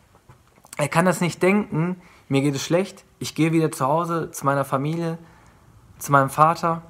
Er 0.77 0.87
kann 0.87 1.05
das 1.05 1.21
nicht 1.21 1.43
denken, 1.43 2.01
mir 2.27 2.41
geht 2.41 2.55
es 2.55 2.63
schlecht, 2.63 3.05
ich 3.19 3.35
gehe 3.35 3.51
wieder 3.51 3.71
zu 3.71 3.85
Hause 3.85 4.31
zu 4.31 4.45
meiner 4.45 4.65
Familie, 4.65 5.17
zu 5.97 6.11
meinem 6.11 6.29
Vater. 6.29 6.83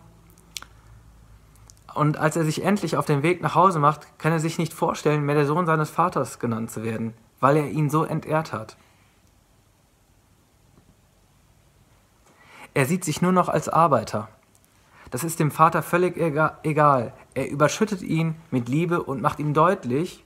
Und 1.96 2.18
als 2.18 2.36
er 2.36 2.46
sich 2.46 2.64
endlich 2.64 2.98
auf 2.98 3.06
den 3.06 3.24
Weg 3.24 3.42
nach 3.42 3.56
Hause 3.56 3.80
macht, 3.80 4.20
kann 4.20 4.32
er 4.32 4.40
sich 4.40 4.58
nicht 4.58 4.74
vorstellen, 4.74 5.26
mehr 5.26 5.36
der 5.36 5.46
Sohn 5.46 5.66
seines 5.66 5.90
Vaters 5.90 6.40
genannt 6.40 6.72
zu 6.72 6.84
werden, 6.84 7.14
weil 7.40 7.58
er 7.58 7.70
ihn 7.70 7.90
so 7.90 8.04
entehrt 8.04 8.54
hat. 8.54 8.78
Er 12.80 12.86
sieht 12.86 13.04
sich 13.04 13.22
nur 13.22 13.34
noch 13.34 13.50
als 13.50 13.68
Arbeiter. 13.68 14.30
Das 15.12 15.26
ist 15.26 15.42
dem 15.42 15.52
Vater 15.52 15.84
völlig 15.84 16.16
egal. 16.16 17.12
Er 17.34 17.50
überschüttet 17.50 18.02
ihn 18.02 18.36
mit 18.52 18.70
Liebe 18.70 19.04
und 19.04 19.22
macht 19.22 19.40
ihm 19.40 19.54
deutlich, 19.54 20.24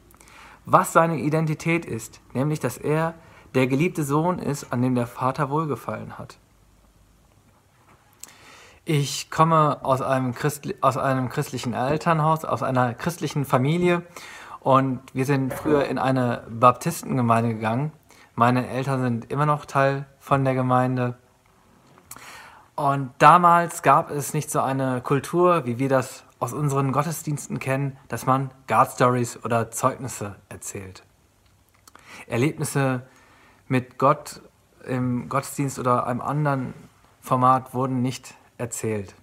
was 0.63 0.93
seine 0.93 1.17
Identität 1.17 1.83
ist, 1.83 2.21
nämlich 2.35 2.59
dass 2.59 2.77
er 2.77 3.15
der 3.55 3.65
geliebte 3.65 4.03
Sohn 4.03 4.37
ist, 4.37 4.71
an 4.71 4.83
dem 4.83 4.93
der 4.93 5.07
Vater 5.07 5.49
wohlgefallen 5.49 6.19
hat. 6.19 6.37
Ich 8.85 9.31
komme 9.31 9.83
aus 9.83 10.03
einem, 10.03 10.35
Christli 10.35 10.75
aus 10.79 10.97
einem 10.97 11.29
christlichen 11.29 11.73
Elternhaus, 11.73 12.45
aus 12.45 12.61
einer 12.61 12.93
christlichen 12.93 13.45
Familie 13.45 14.03
und 14.59 14.99
wir 15.15 15.25
sind 15.25 15.55
früher 15.55 15.85
in 15.85 15.97
eine 15.97 16.43
Baptistengemeinde 16.51 17.55
gegangen. 17.55 17.93
Meine 18.35 18.67
Eltern 18.67 19.01
sind 19.01 19.31
immer 19.31 19.47
noch 19.47 19.65
Teil 19.65 20.05
von 20.19 20.45
der 20.45 20.53
Gemeinde. 20.53 21.17
Und 22.75 23.11
damals 23.19 23.83
gab 23.83 24.09
es 24.09 24.33
nicht 24.33 24.49
so 24.49 24.59
eine 24.59 25.01
Kultur, 25.01 25.65
wie 25.65 25.77
wir 25.77 25.89
das 25.89 26.23
aus 26.39 26.53
unseren 26.53 26.91
Gottesdiensten 26.91 27.59
kennen, 27.59 27.97
dass 28.07 28.25
man 28.25 28.49
God 28.67 28.89
Stories 28.89 29.43
oder 29.45 29.69
Zeugnisse 29.69 30.35
erzählt. 30.49 31.03
Erlebnisse 32.25 33.05
mit 33.67 33.99
Gott 33.99 34.41
im 34.85 35.29
Gottesdienst 35.29 35.77
oder 35.77 36.07
einem 36.07 36.21
anderen 36.21 36.73
Format 37.21 37.73
wurden 37.73 38.01
nicht 38.01 38.33
erzählt. 38.57 39.13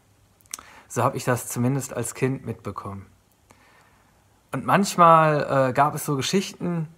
So 0.88 1.02
habe 1.02 1.16
ich 1.16 1.25
das 1.25 1.49
zumindest 1.49 1.92
als 1.92 2.14
Kind 2.14 2.47
mitbekommen. 2.47 3.07
Und 4.52 4.64
manchmal 4.64 5.69
äh, 5.71 5.73
gab 5.73 5.95
es 5.95 6.04
so 6.04 6.16
Geschichten 6.16 6.88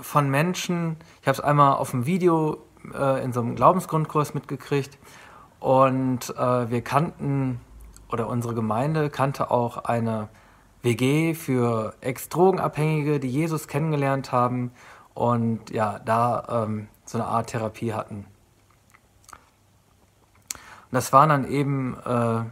von 0.00 0.30
Menschen, 0.30 0.96
ich 1.20 1.28
habe 1.28 1.34
es 1.34 1.40
einmal 1.40 1.74
auf 1.74 1.90
dem 1.90 2.06
Video 2.06 2.64
äh, 2.94 3.22
in 3.22 3.32
so 3.32 3.40
einem 3.40 3.56
Glaubensgrundkurs 3.56 4.34
mitgekriegt 4.34 4.98
und 5.60 6.30
äh, 6.36 6.70
wir 6.70 6.82
kannten, 6.82 7.60
oder 8.10 8.28
unsere 8.28 8.54
Gemeinde 8.54 9.10
kannte 9.10 9.50
auch 9.50 9.78
eine 9.84 10.28
WG 10.82 11.34
für 11.34 11.94
Ex-Drogenabhängige, 12.00 13.20
die 13.20 13.28
Jesus 13.28 13.68
kennengelernt 13.68 14.32
haben 14.32 14.72
und 15.14 15.70
ja, 15.70 15.98
da 15.98 16.64
ähm, 16.64 16.88
so 17.04 17.18
eine 17.18 17.26
Art 17.26 17.48
Therapie 17.50 17.92
hatten. 17.92 18.26
Und 20.90 20.92
das 20.92 21.12
waren 21.12 21.28
dann 21.28 21.50
eben, 21.50 21.96
äh, 22.04 22.44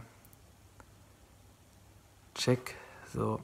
check, 2.35 2.75
so. 3.13 3.39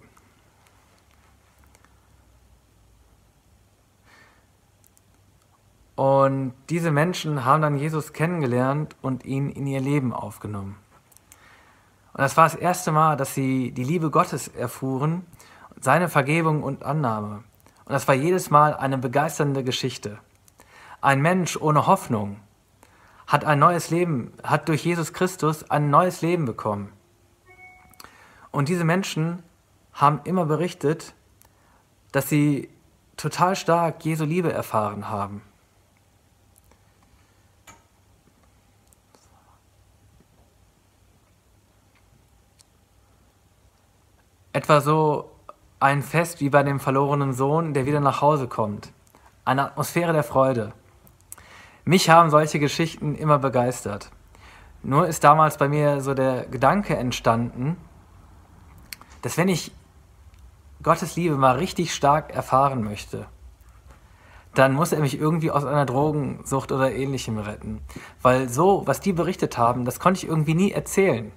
Und 5.95 6.53
diese 6.69 6.91
Menschen 6.91 7.45
haben 7.45 7.61
dann 7.61 7.77
Jesus 7.77 8.13
kennengelernt 8.13 8.95
und 9.01 9.25
ihn 9.25 9.49
in 9.49 9.67
ihr 9.67 9.81
Leben 9.81 10.11
aufgenommen. 10.13 10.77
Und 12.13 12.21
das 12.21 12.37
war 12.37 12.45
das 12.45 12.55
erste 12.55 12.91
Mal, 12.91 13.17
dass 13.17 13.33
sie 13.33 13.71
die 13.71 13.83
Liebe 13.83 14.09
Gottes 14.09 14.47
erfuhren, 14.47 15.25
seine 15.79 16.09
Vergebung 16.09 16.63
und 16.63 16.83
Annahme. 16.83 17.43
Und 17.85 17.93
das 17.93 18.07
war 18.07 18.15
jedes 18.15 18.49
Mal 18.49 18.75
eine 18.75 18.97
begeisternde 18.97 19.63
Geschichte. 19.63 20.19
Ein 21.01 21.21
Mensch 21.21 21.57
ohne 21.57 21.85
Hoffnung, 21.85 22.37
hat 23.27 23.45
ein 23.45 23.59
neues 23.59 23.89
Leben, 23.89 24.33
hat 24.43 24.69
durch 24.69 24.85
Jesus 24.85 25.13
Christus 25.13 25.69
ein 25.69 25.89
neues 25.89 26.21
Leben 26.21 26.45
bekommen. 26.45 26.91
Und 28.51 28.69
diese 28.69 28.83
Menschen 28.83 29.43
haben 29.93 30.21
immer 30.23 30.45
berichtet, 30.45 31.13
dass 32.11 32.29
sie 32.29 32.69
total 33.17 33.55
stark 33.55 34.03
Jesu 34.05 34.25
Liebe 34.25 34.51
erfahren 34.51 35.09
haben. 35.09 35.41
Etwa 44.55 44.81
so 44.81 45.31
ein 45.79 46.03
Fest 46.03 46.39
wie 46.39 46.49
bei 46.51 46.61
dem 46.61 46.79
verlorenen 46.79 47.33
Sohn, 47.33 47.73
der 47.73 47.87
wieder 47.87 47.99
nach 47.99 48.21
Hause 48.21 48.47
kommt. 48.47 48.93
Eine 49.45 49.65
Atmosphäre 49.65 50.13
der 50.13 50.23
Freude. 50.23 50.73
Mich 51.85 52.11
haben 52.11 52.29
solche 52.29 52.59
Geschichten 52.59 53.15
immer 53.15 53.39
begeistert. 53.39 54.11
Nur 54.83 55.07
ist 55.07 55.23
damals 55.23 55.57
bei 55.57 55.67
mir 55.67 56.01
so 56.01 56.13
der 56.13 56.45
Gedanke 56.45 56.95
entstanden, 56.95 57.77
dass 59.23 59.37
wenn 59.37 59.49
ich 59.49 59.71
Gottes 60.83 61.15
Liebe 61.15 61.35
mal 61.35 61.57
richtig 61.57 61.91
stark 61.91 62.31
erfahren 62.31 62.83
möchte, 62.83 63.25
dann 64.53 64.73
muss 64.73 64.91
er 64.91 64.99
mich 64.99 65.19
irgendwie 65.19 65.49
aus 65.49 65.65
einer 65.65 65.87
Drogensucht 65.87 66.71
oder 66.71 66.93
ähnlichem 66.93 67.39
retten. 67.39 67.81
Weil 68.21 68.49
so, 68.49 68.85
was 68.85 68.99
die 68.99 69.13
berichtet 69.13 69.57
haben, 69.57 69.83
das 69.83 69.99
konnte 69.99 70.19
ich 70.19 70.27
irgendwie 70.27 70.53
nie 70.53 70.71
erzählen. 70.71 71.31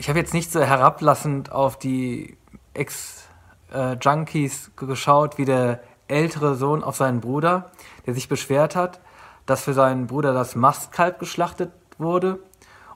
Ich 0.00 0.08
habe 0.08 0.18
jetzt 0.18 0.32
nicht 0.32 0.50
so 0.50 0.62
herablassend 0.62 1.52
auf 1.52 1.78
die 1.78 2.38
Ex-Junkies 2.72 4.70
geschaut, 4.74 5.36
wie 5.36 5.44
der 5.44 5.80
ältere 6.08 6.54
Sohn 6.54 6.82
auf 6.82 6.96
seinen 6.96 7.20
Bruder, 7.20 7.70
der 8.06 8.14
sich 8.14 8.26
beschwert 8.26 8.76
hat, 8.76 8.98
dass 9.44 9.64
für 9.64 9.74
seinen 9.74 10.06
Bruder 10.06 10.32
das 10.32 10.54
Mastkalb 10.54 11.18
geschlachtet 11.18 11.70
wurde 11.98 12.38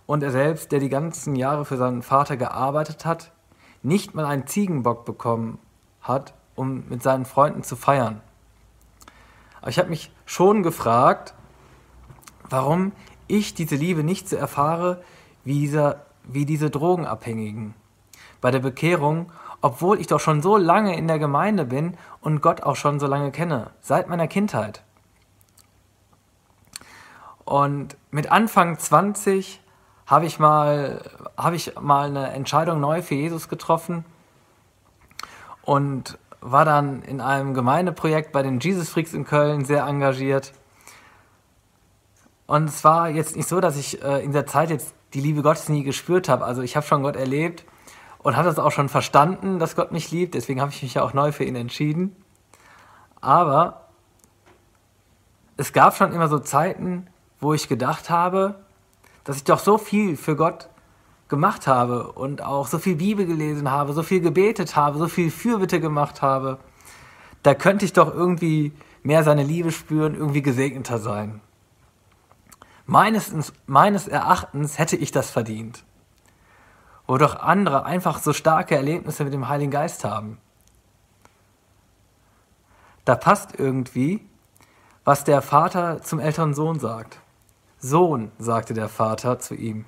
und 0.06 0.22
er 0.22 0.30
selbst, 0.30 0.72
der 0.72 0.80
die 0.80 0.88
ganzen 0.88 1.36
Jahre 1.36 1.66
für 1.66 1.76
seinen 1.76 2.00
Vater 2.00 2.38
gearbeitet 2.38 3.04
hat, 3.04 3.32
nicht 3.82 4.14
mal 4.14 4.24
einen 4.24 4.46
Ziegenbock 4.46 5.04
bekommen 5.04 5.58
hat, 6.00 6.32
um 6.54 6.88
mit 6.88 7.02
seinen 7.02 7.26
Freunden 7.26 7.64
zu 7.64 7.76
feiern. 7.76 8.22
Aber 9.60 9.68
ich 9.68 9.78
habe 9.78 9.90
mich 9.90 10.10
schon 10.24 10.62
gefragt, 10.62 11.34
warum 12.48 12.92
ich 13.26 13.52
diese 13.52 13.76
Liebe 13.76 14.04
nicht 14.04 14.26
so 14.26 14.36
erfahre 14.36 15.04
wie, 15.44 15.60
dieser, 15.60 16.06
wie 16.24 16.46
diese 16.46 16.70
Drogenabhängigen. 16.70 17.74
Bei 18.40 18.50
der 18.50 18.60
Bekehrung 18.60 19.30
obwohl 19.64 19.98
ich 19.98 20.08
doch 20.08 20.20
schon 20.20 20.42
so 20.42 20.58
lange 20.58 20.94
in 20.94 21.08
der 21.08 21.18
Gemeinde 21.18 21.64
bin 21.64 21.96
und 22.20 22.42
Gott 22.42 22.62
auch 22.62 22.76
schon 22.76 23.00
so 23.00 23.06
lange 23.06 23.30
kenne, 23.30 23.70
seit 23.80 24.10
meiner 24.10 24.28
Kindheit. 24.28 24.82
Und 27.46 27.96
mit 28.10 28.30
Anfang 28.30 28.78
20 28.78 29.62
habe 30.06 30.26
ich 30.26 30.38
mal, 30.38 31.00
ich 31.54 31.80
mal 31.80 32.10
eine 32.10 32.32
Entscheidung 32.32 32.78
neu 32.78 33.00
für 33.00 33.14
Jesus 33.14 33.48
getroffen 33.48 34.04
und 35.62 36.18
war 36.42 36.66
dann 36.66 37.00
in 37.00 37.22
einem 37.22 37.54
Gemeindeprojekt 37.54 38.32
bei 38.32 38.42
den 38.42 38.60
Jesus 38.60 38.90
Freaks 38.90 39.14
in 39.14 39.24
Köln 39.24 39.64
sehr 39.64 39.86
engagiert. 39.86 40.52
Und 42.46 42.68
es 42.68 42.84
war 42.84 43.08
jetzt 43.08 43.34
nicht 43.34 43.48
so, 43.48 43.62
dass 43.62 43.78
ich 43.78 44.02
äh, 44.02 44.22
in 44.22 44.32
der 44.32 44.44
Zeit 44.44 44.68
jetzt 44.68 44.94
die 45.14 45.20
Liebe 45.20 45.42
Gottes 45.42 45.68
nie 45.68 45.82
gespürt 45.82 46.28
habe. 46.28 46.44
Also 46.44 46.62
ich 46.62 46.76
habe 46.76 46.86
schon 46.86 47.02
Gott 47.02 47.16
erlebt, 47.16 47.64
und 48.24 48.36
hat 48.36 48.46
es 48.46 48.58
auch 48.58 48.72
schon 48.72 48.88
verstanden, 48.88 49.58
dass 49.58 49.76
Gott 49.76 49.92
mich 49.92 50.10
liebt. 50.10 50.34
Deswegen 50.34 50.60
habe 50.60 50.72
ich 50.72 50.82
mich 50.82 50.94
ja 50.94 51.02
auch 51.02 51.12
neu 51.12 51.30
für 51.30 51.44
ihn 51.44 51.56
entschieden. 51.56 52.16
Aber 53.20 53.88
es 55.58 55.74
gab 55.74 55.94
schon 55.94 56.12
immer 56.12 56.28
so 56.28 56.38
Zeiten, 56.38 57.06
wo 57.38 57.52
ich 57.52 57.68
gedacht 57.68 58.08
habe, 58.08 58.64
dass 59.24 59.36
ich 59.36 59.44
doch 59.44 59.58
so 59.58 59.76
viel 59.76 60.16
für 60.16 60.36
Gott 60.36 60.70
gemacht 61.28 61.66
habe 61.66 62.12
und 62.12 62.42
auch 62.42 62.66
so 62.66 62.78
viel 62.78 62.96
Bibel 62.96 63.26
gelesen 63.26 63.70
habe, 63.70 63.92
so 63.92 64.02
viel 64.02 64.20
gebetet 64.20 64.74
habe, 64.74 64.98
so 64.98 65.06
viel 65.06 65.30
Fürbitte 65.30 65.78
gemacht 65.78 66.22
habe. 66.22 66.58
Da 67.42 67.54
könnte 67.54 67.84
ich 67.84 67.92
doch 67.92 68.14
irgendwie 68.14 68.72
mehr 69.02 69.22
seine 69.22 69.42
Liebe 69.42 69.70
spüren, 69.70 70.14
irgendwie 70.14 70.42
gesegneter 70.42 70.98
sein. 70.98 71.42
Meines, 72.86 73.52
meines 73.66 74.08
Erachtens 74.08 74.78
hätte 74.78 74.96
ich 74.96 75.10
das 75.10 75.30
verdient. 75.30 75.84
Wo 77.06 77.16
doch 77.16 77.36
andere 77.36 77.84
einfach 77.84 78.18
so 78.18 78.32
starke 78.32 78.76
Erlebnisse 78.76 79.24
mit 79.24 79.32
dem 79.32 79.48
Heiligen 79.48 79.70
Geist 79.70 80.04
haben. 80.04 80.38
Da 83.04 83.14
passt 83.14 83.58
irgendwie, 83.58 84.26
was 85.04 85.24
der 85.24 85.42
Vater 85.42 86.00
zum 86.02 86.18
älteren 86.18 86.54
Sohn 86.54 86.78
sagt. 86.78 87.20
Sohn, 87.78 88.32
sagte 88.38 88.72
der 88.72 88.88
Vater 88.88 89.38
zu 89.38 89.54
ihm, 89.54 89.84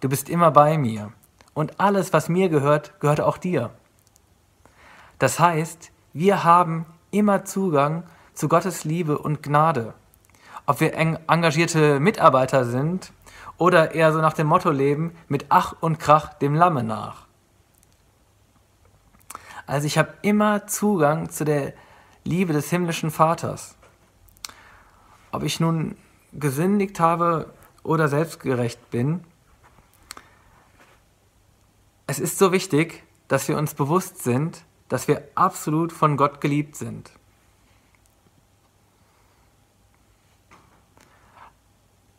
du 0.00 0.08
bist 0.08 0.28
immer 0.28 0.50
bei 0.50 0.76
mir 0.76 1.12
und 1.54 1.78
alles, 1.78 2.12
was 2.12 2.28
mir 2.28 2.48
gehört, 2.48 2.98
gehört 3.00 3.20
auch 3.20 3.38
dir. 3.38 3.70
Das 5.18 5.38
heißt, 5.38 5.92
wir 6.12 6.42
haben 6.42 6.86
immer 7.10 7.44
Zugang 7.44 8.04
zu 8.34 8.48
Gottes 8.48 8.84
Liebe 8.84 9.18
und 9.18 9.42
Gnade. 9.42 9.94
Ob 10.68 10.80
wir 10.80 10.92
engagierte 10.94 11.98
Mitarbeiter 11.98 12.66
sind 12.66 13.10
oder 13.56 13.94
eher 13.94 14.12
so 14.12 14.20
nach 14.20 14.34
dem 14.34 14.48
Motto 14.48 14.70
leben, 14.70 15.16
mit 15.26 15.46
Ach 15.48 15.74
und 15.80 15.98
Krach 15.98 16.34
dem 16.34 16.54
Lamme 16.54 16.84
nach. 16.84 17.26
Also 19.66 19.86
ich 19.86 19.96
habe 19.96 20.12
immer 20.20 20.66
Zugang 20.66 21.30
zu 21.30 21.46
der 21.46 21.72
Liebe 22.22 22.52
des 22.52 22.68
himmlischen 22.68 23.10
Vaters. 23.10 23.76
Ob 25.32 25.42
ich 25.42 25.58
nun 25.58 25.96
gesündigt 26.34 27.00
habe 27.00 27.50
oder 27.82 28.08
selbstgerecht 28.08 28.90
bin, 28.90 29.24
es 32.06 32.18
ist 32.18 32.36
so 32.36 32.52
wichtig, 32.52 33.04
dass 33.26 33.48
wir 33.48 33.56
uns 33.56 33.72
bewusst 33.72 34.22
sind, 34.22 34.66
dass 34.90 35.08
wir 35.08 35.28
absolut 35.34 35.94
von 35.94 36.18
Gott 36.18 36.42
geliebt 36.42 36.76
sind. 36.76 37.17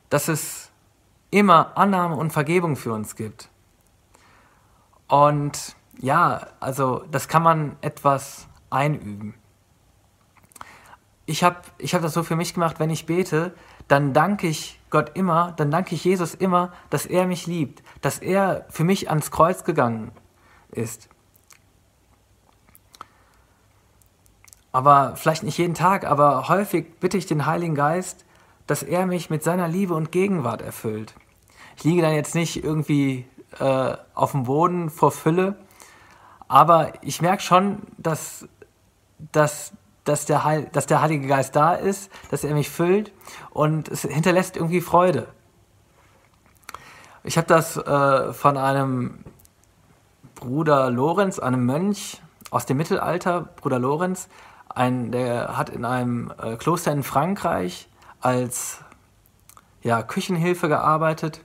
Dass 0.09 0.27
es 0.27 0.71
immer 1.31 1.77
Annahme 1.77 2.15
und 2.15 2.31
Vergebung 2.31 2.75
für 2.75 2.93
uns 2.93 3.15
gibt. 3.15 3.49
Und 5.07 5.75
ja, 5.99 6.47
also 6.59 7.03
das 7.11 7.27
kann 7.27 7.43
man 7.43 7.75
etwas 7.81 8.47
einüben. 8.69 9.33
Ich 11.25 11.43
habe 11.43 11.57
ich 11.77 11.93
hab 11.93 12.01
das 12.01 12.13
so 12.13 12.23
für 12.23 12.35
mich 12.35 12.53
gemacht, 12.53 12.79
wenn 12.79 12.89
ich 12.89 13.05
bete, 13.05 13.53
dann 13.87 14.13
danke 14.13 14.47
ich 14.47 14.79
Gott 14.89 15.11
immer, 15.15 15.53
dann 15.57 15.69
danke 15.69 15.93
ich 15.93 16.03
Jesus 16.03 16.33
immer, 16.33 16.71
dass 16.89 17.05
er 17.05 17.27
mich 17.27 17.45
liebt, 17.45 17.83
dass 18.01 18.19
er 18.19 18.65
für 18.69 18.83
mich 18.83 19.09
ans 19.09 19.29
Kreuz 19.29 19.63
gegangen 19.63 20.11
ist. 20.71 21.09
Aber 24.71 25.15
vielleicht 25.15 25.43
nicht 25.43 25.57
jeden 25.57 25.73
Tag, 25.73 26.05
aber 26.05 26.47
häufig 26.47 26.99
bitte 26.99 27.17
ich 27.17 27.25
den 27.25 27.45
Heiligen 27.45 27.75
Geist, 27.75 28.25
dass 28.69 28.83
er 28.83 29.07
mich 29.07 29.31
mit 29.31 29.43
seiner 29.43 29.67
Liebe 29.67 29.95
und 29.95 30.11
Gegenwart 30.11 30.61
erfüllt. 30.61 31.15
Ich 31.75 31.83
liege 31.83 32.03
dann 32.03 32.13
jetzt 32.13 32.35
nicht 32.35 32.63
irgendwie 32.63 33.25
äh, 33.59 33.97
auf 34.13 34.31
dem 34.31 34.43
Boden 34.43 34.91
vor 34.91 35.11
Fülle, 35.11 35.55
aber 36.47 36.93
ich 37.01 37.19
merke 37.19 37.41
schon, 37.41 37.79
dass, 37.97 38.47
dass 39.31 39.73
dass 40.03 40.25
der, 40.25 40.43
Heil, 40.43 40.67
dass 40.71 40.88
der 40.88 41.01
Heilige 41.01 41.27
Geist 41.27 41.55
da 41.55 41.73
ist, 41.73 42.11
dass 42.31 42.43
er 42.43 42.53
mich 42.55 42.69
füllt 42.69 43.11
und 43.51 43.89
es 43.89 44.01
hinterlässt 44.01 44.55
irgendwie 44.55 44.81
Freude. 44.81 45.27
Ich 47.23 47.38
habe 47.38 47.47
das 47.47 47.77
äh, 47.77 48.33
von 48.33 48.57
einem 48.57 49.19
Bruder 50.33 50.89
Lorenz, 50.89 51.38
einem 51.38 51.65
Mönch 51.65 52.21
aus 52.49 52.65
dem 52.65 52.77
Mittelalter, 52.77 53.41
Bruder 53.41 53.77
Lorenz, 53.77 54.29
ein, 54.69 55.11
der 55.11 55.57
hat 55.57 55.69
in 55.69 55.85
einem 55.85 56.33
äh, 56.41 56.55
Kloster 56.55 56.91
in 56.91 57.03
Frankreich 57.03 57.88
als 58.21 58.79
ja, 59.81 60.03
Küchenhilfe 60.03 60.67
gearbeitet 60.67 61.43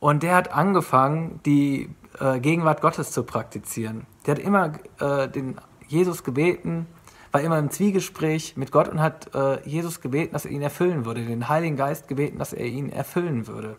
und 0.00 0.22
der 0.22 0.34
hat 0.34 0.52
angefangen, 0.52 1.40
die 1.44 1.90
äh, 2.18 2.40
Gegenwart 2.40 2.80
Gottes 2.80 3.12
zu 3.12 3.22
praktizieren. 3.22 4.06
Der 4.26 4.34
hat 4.36 4.42
immer 4.42 4.72
äh, 5.00 5.28
den 5.28 5.60
Jesus 5.86 6.24
gebeten, 6.24 6.86
war 7.30 7.40
immer 7.40 7.58
im 7.58 7.70
Zwiegespräch 7.70 8.56
mit 8.56 8.72
Gott 8.72 8.88
und 8.88 9.00
hat 9.00 9.34
äh, 9.34 9.66
Jesus 9.68 10.00
gebeten, 10.00 10.32
dass 10.32 10.44
er 10.44 10.50
ihn 10.50 10.62
erfüllen 10.62 11.04
würde, 11.04 11.24
den 11.24 11.48
Heiligen 11.48 11.76
Geist 11.76 12.08
gebeten, 12.08 12.38
dass 12.38 12.52
er 12.52 12.66
ihn 12.66 12.90
erfüllen 12.90 13.46
würde. 13.46 13.76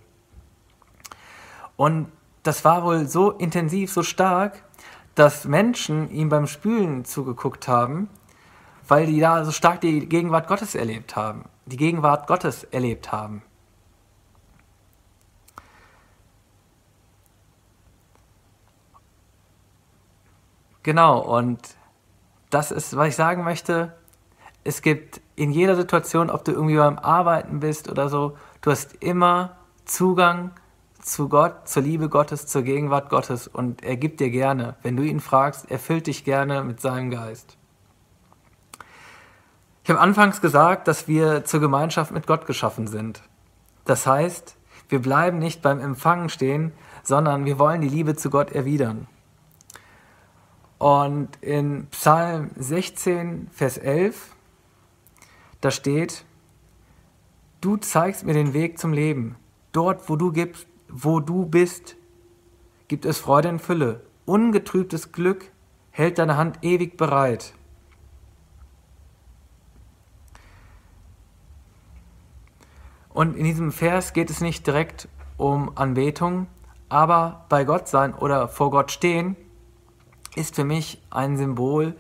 Und 1.76 2.08
das 2.44 2.66
war 2.66 2.84
wohl 2.84 3.08
so 3.08 3.32
intensiv, 3.32 3.92
so 3.92 4.04
stark, 4.04 4.64
dass 5.16 5.46
Menschen 5.46 6.10
ihm 6.12 6.30
beim 6.30 6.48
Spülen 6.48 7.06
zugeguckt 7.06 7.68
haben, 7.68 8.10
weil 8.88 9.06
die 9.06 9.20
da 9.20 9.46
so 9.46 9.52
stark 9.52 9.82
die 9.82 10.08
Gegenwart 10.08 10.48
Gottes 10.48 10.76
erlebt 10.76 11.16
haben, 11.16 11.46
die 11.66 11.78
Gegenwart 11.78 12.28
Gottes 12.28 12.64
erlebt 12.66 13.12
haben. 13.12 13.44
Genau, 20.84 21.20
und 21.20 21.60
das 22.50 22.72
ist, 22.72 22.96
was 22.98 23.08
ich 23.08 23.16
sagen 23.16 23.44
möchte. 23.44 23.96
Es 24.66 24.82
gibt 24.82 25.22
in 25.36 25.52
jeder 25.52 25.76
Situation, 25.76 26.30
ob 26.30 26.44
du 26.44 26.52
irgendwie 26.52 26.76
beim 26.76 27.00
Arbeiten 27.00 27.62
bist 27.62 27.90
oder 27.90 28.10
so, 28.10 28.38
du 28.62 28.72
hast 28.72 29.02
immer 29.02 29.58
Zugang 29.86 30.52
zu 31.02 31.28
Gott, 31.28 31.68
zur 31.68 31.84
Liebe 31.84 32.10
Gottes, 32.10 32.48
zur 32.48 32.62
Gegenwart 32.62 33.10
Gottes 33.10 33.48
und 33.48 33.84
er 33.84 33.98
gibt 33.98 34.20
dir 34.20 34.30
gerne. 34.30 34.76
Wenn 34.84 34.96
du 34.96 35.04
ihn 35.04 35.20
fragst, 35.20 35.70
er 35.70 35.80
füllt 35.80 36.08
dich 36.08 36.24
gerne 36.24 36.64
mit 36.64 36.80
seinem 36.80 37.12
Geist. 37.12 37.58
Ich 39.84 39.90
habe 39.90 40.00
anfangs 40.00 40.40
gesagt, 40.40 40.88
dass 40.88 41.10
wir 41.10 41.44
zur 41.44 41.60
Gemeinschaft 41.60 42.12
mit 42.12 42.26
Gott 42.26 42.46
geschaffen 42.46 42.88
sind. 42.88 43.22
Das 43.84 44.08
heißt, 44.08 44.56
wir 44.88 45.02
bleiben 45.02 45.40
nicht 45.40 45.62
beim 45.62 45.80
Empfangen 45.80 46.30
stehen, 46.30 46.72
sondern 47.04 47.44
wir 47.44 47.60
wollen 47.60 47.82
die 47.82 47.90
Liebe 47.90 48.16
zu 48.16 48.30
Gott 48.30 48.52
erwidern. 48.52 49.08
Und 50.78 51.30
in 51.42 51.88
Psalm 51.88 52.52
16, 52.56 53.50
Vers 53.52 53.78
11, 53.78 54.36
da 55.60 55.70
steht, 55.70 56.24
du 57.60 57.78
zeigst 57.78 58.26
mir 58.26 58.34
den 58.34 58.54
Weg 58.54 58.80
zum 58.80 58.94
Leben. 58.94 59.36
Dort, 59.74 60.10
wo 60.10 60.16
du, 60.16 60.32
gibst, 60.32 60.68
wo 60.88 61.20
du 61.20 61.46
bist, 61.46 61.98
gibt 62.88 63.04
es 63.06 63.18
Freude 63.18 63.50
in 63.50 63.60
Fülle. 63.60 64.02
Ungetrübtes 64.26 65.12
Glück 65.12 65.52
hält 65.92 66.20
deine 66.20 66.38
Hand 66.38 66.60
ewig 66.62 66.96
bereit. 66.96 67.54
Und 73.14 73.38
in 73.38 73.44
diesem 73.44 73.72
Vers 73.72 74.14
geht 74.14 74.30
es 74.30 74.42
nicht 74.42 74.66
direkt 74.66 75.08
um 75.38 75.72
Anbetung, 75.76 76.48
aber 76.90 77.46
bei 77.50 77.64
Gott 77.64 77.88
sein 77.88 78.14
oder 78.14 78.48
vor 78.48 78.72
Gott 78.72 78.92
stehen 78.92 79.36
ist 80.36 80.56
für 80.56 80.64
mich 80.64 81.02
ein 81.12 81.38
Symbol 81.38 81.96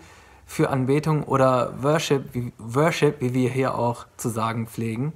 für 0.45 0.69
Anbetung 0.69 1.23
oder 1.23 1.81
Worship, 1.83 2.33
wie, 2.33 2.51
Worship, 2.57 3.21
wie 3.21 3.33
wir 3.33 3.49
hier 3.49 3.75
auch 3.75 4.05
zu 4.17 4.29
sagen 4.29 4.67
pflegen. 4.67 5.13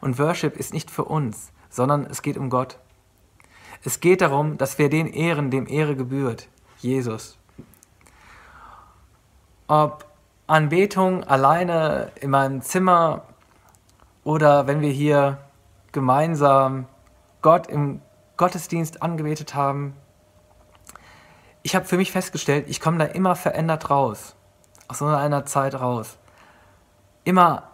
Und 0.00 0.18
Worship 0.18 0.56
ist 0.56 0.74
nicht 0.74 0.90
für 0.90 1.04
uns, 1.04 1.52
sondern 1.70 2.04
es 2.06 2.22
geht 2.22 2.36
um 2.36 2.50
Gott. 2.50 2.78
Es 3.84 4.00
geht 4.00 4.20
darum, 4.20 4.58
dass 4.58 4.78
wir 4.78 4.88
den 4.88 5.06
ehren, 5.06 5.50
dem 5.50 5.68
Ehre 5.68 5.94
gebührt, 5.94 6.48
Jesus. 6.78 7.38
Ob 9.68 10.04
Anbetung 10.46 11.24
alleine 11.24 12.12
in 12.20 12.30
meinem 12.30 12.62
Zimmer 12.62 13.22
oder 14.26 14.66
wenn 14.66 14.80
wir 14.80 14.90
hier 14.90 15.38
gemeinsam 15.92 16.86
Gott 17.42 17.68
im 17.68 18.02
Gottesdienst 18.36 19.00
angebetet 19.00 19.54
haben, 19.54 19.94
ich 21.62 21.76
habe 21.76 21.84
für 21.84 21.96
mich 21.96 22.10
festgestellt, 22.10 22.66
ich 22.68 22.80
komme 22.80 22.98
da 22.98 23.04
immer 23.04 23.36
verändert 23.36 23.88
raus. 23.88 24.34
Aus 24.88 24.98
so 24.98 25.06
einer 25.06 25.46
Zeit 25.46 25.80
raus. 25.80 26.18
Immer 27.22 27.70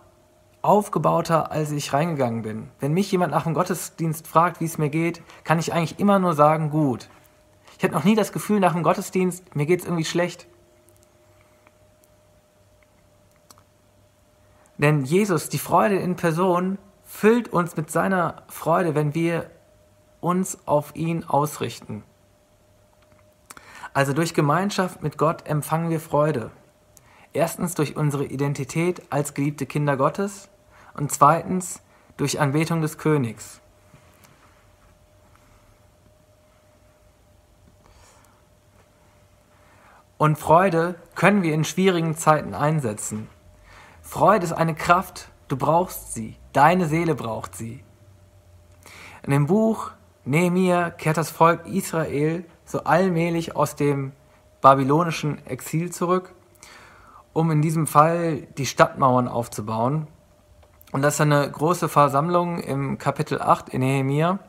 aufgebauter, 0.61 1.51
als 1.51 1.71
ich 1.71 1.95
reingegangen 1.95 2.43
bin. 2.43 2.69
Wenn 2.81 2.93
mich 2.93 3.11
jemand 3.11 3.33
nach 3.33 3.45
dem 3.45 3.55
Gottesdienst 3.55 4.27
fragt, 4.27 4.61
wie 4.61 4.67
es 4.67 4.77
mir 4.77 4.91
geht, 4.91 5.23
kann 5.45 5.59
ich 5.59 5.73
eigentlich 5.73 5.99
immer 5.99 6.19
nur 6.19 6.35
sagen, 6.35 6.69
gut. 6.69 7.09
Ich 7.79 7.85
hatte 7.85 7.95
noch 7.95 8.05
nie 8.05 8.15
das 8.15 8.31
Gefühl 8.31 8.61
nach 8.61 8.75
dem 8.75 8.83
Gottesdienst, 8.83 9.57
mir 9.57 9.65
geht 9.65 9.81
es 9.81 9.87
irgendwie 9.87 10.05
schlecht. 10.05 10.47
Denn 14.79 15.05
Jesus, 15.05 15.49
die 15.49 15.59
Freude 15.59 15.97
in 15.97 16.17
Person, 16.17 16.79
füllt 17.05 17.49
uns 17.49 17.77
mit 17.77 17.91
seiner 17.91 18.43
Freude, 18.49 18.95
wenn 18.95 19.15
wir 19.15 19.51
uns 20.21 20.59
auf 20.67 20.95
ihn 20.97 21.25
ausrichten. 21.25 22.05
Also 23.95 24.15
durch 24.15 24.33
Gemeinschaft 24.33 25.03
mit 25.03 25.19
Gott 25.19 25.47
empfangen 25.47 25.91
wir 25.91 26.01
Freude. 26.01 26.51
Erstens 27.35 27.75
durch 27.75 27.97
unsere 27.97 28.25
Identität 28.25 29.03
als 29.11 29.35
geliebte 29.35 29.67
Kinder 29.67 29.97
Gottes 29.97 30.49
und 30.95 31.13
zweitens 31.13 31.83
durch 32.17 32.41
Anbetung 32.41 32.81
des 32.81 32.99
Königs. 32.99 33.61
Und 40.19 40.39
Freude 40.39 40.95
können 41.15 41.43
wir 41.43 41.53
in 41.53 41.65
schwierigen 41.65 42.17
Zeiten 42.17 42.55
einsetzen. 42.55 43.29
Freude 44.13 44.45
ist 44.45 44.53
eine 44.53 44.75
Kraft, 44.75 45.31
du 45.49 45.57
brauchst 45.57 46.13
sie, 46.13 46.37
deine 46.53 46.85
Seele 46.85 47.15
braucht 47.15 47.57
sie. 47.57 47.83
In 49.23 49.31
dem 49.31 49.47
Buch 49.47 49.93
Nehemiah 50.27 50.91
kehrt 50.91 51.17
das 51.17 51.31
Volk 51.31 51.67
Israel 51.67 52.45
so 52.67 52.85
allmählich 52.85 53.57
aus 53.57 53.75
dem 53.75 54.13
babylonischen 54.61 55.39
Exil 55.47 55.91
zurück, 55.93 56.35
um 57.33 57.51
in 57.51 57.63
diesem 57.63 57.87
Fall 57.87 58.43
die 58.59 58.67
Stadtmauern 58.67 59.29
aufzubauen. 59.29 60.09
Und 60.93 61.01
das 61.01 61.15
ist 61.15 61.23
eine 61.23 61.51
große 61.51 61.89
Versammlung 61.89 62.59
im 62.59 62.99
Kapitel 62.99 63.41
8 63.41 63.71
in 63.71 63.81
Nehemiah. 63.81 64.41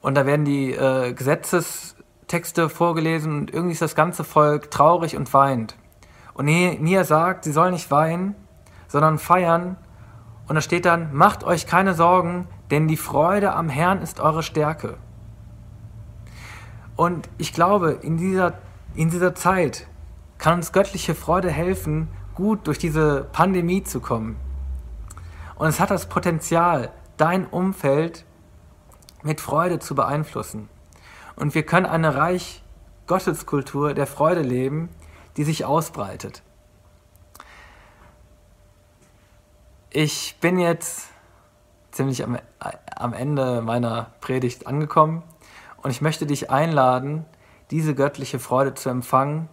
Und 0.00 0.16
da 0.16 0.26
werden 0.26 0.44
die 0.44 0.72
äh, 0.72 1.12
Gesetzestexte 1.12 2.68
vorgelesen 2.68 3.38
und 3.38 3.54
irgendwie 3.54 3.74
ist 3.74 3.82
das 3.82 3.94
ganze 3.94 4.24
Volk 4.24 4.72
traurig 4.72 5.16
und 5.16 5.32
weint. 5.32 5.76
Und 6.34 6.46
Nehemiah 6.46 7.04
sagt, 7.04 7.44
sie 7.44 7.52
sollen 7.52 7.72
nicht 7.72 7.90
weinen, 7.90 8.34
sondern 8.88 9.18
feiern. 9.18 9.76
Und 10.48 10.54
da 10.54 10.60
steht 10.60 10.84
dann, 10.84 11.14
macht 11.14 11.44
euch 11.44 11.66
keine 11.66 11.94
Sorgen, 11.94 12.46
denn 12.70 12.88
die 12.88 12.96
Freude 12.96 13.54
am 13.54 13.68
Herrn 13.68 14.02
ist 14.02 14.20
eure 14.20 14.42
Stärke. 14.42 14.96
Und 16.96 17.28
ich 17.38 17.52
glaube, 17.52 17.92
in 18.02 18.16
dieser, 18.16 18.54
in 18.94 19.10
dieser 19.10 19.34
Zeit 19.34 19.86
kann 20.38 20.54
uns 20.54 20.72
göttliche 20.72 21.14
Freude 21.14 21.50
helfen, 21.50 22.08
gut 22.34 22.66
durch 22.66 22.78
diese 22.78 23.28
Pandemie 23.32 23.82
zu 23.82 24.00
kommen. 24.00 24.36
Und 25.56 25.68
es 25.68 25.80
hat 25.80 25.90
das 25.90 26.08
Potenzial, 26.08 26.90
dein 27.16 27.46
Umfeld 27.46 28.24
mit 29.22 29.40
Freude 29.40 29.78
zu 29.78 29.94
beeinflussen. 29.94 30.68
Und 31.36 31.54
wir 31.54 31.62
können 31.62 31.86
eine 31.86 32.14
reich 32.14 32.62
Gotteskultur 33.06 33.94
der 33.94 34.06
Freude 34.06 34.42
leben, 34.42 34.88
die 35.36 35.44
sich 35.44 35.64
ausbreitet. 35.64 36.42
Ich 39.90 40.36
bin 40.40 40.58
jetzt 40.58 41.08
ziemlich 41.90 42.24
am, 42.24 42.38
am 42.96 43.12
Ende 43.12 43.60
meiner 43.60 44.12
Predigt 44.20 44.66
angekommen 44.66 45.22
und 45.82 45.90
ich 45.90 46.00
möchte 46.00 46.26
dich 46.26 46.50
einladen, 46.50 47.26
diese 47.70 47.94
göttliche 47.94 48.38
Freude 48.38 48.74
zu 48.74 48.88
empfangen 48.88 49.48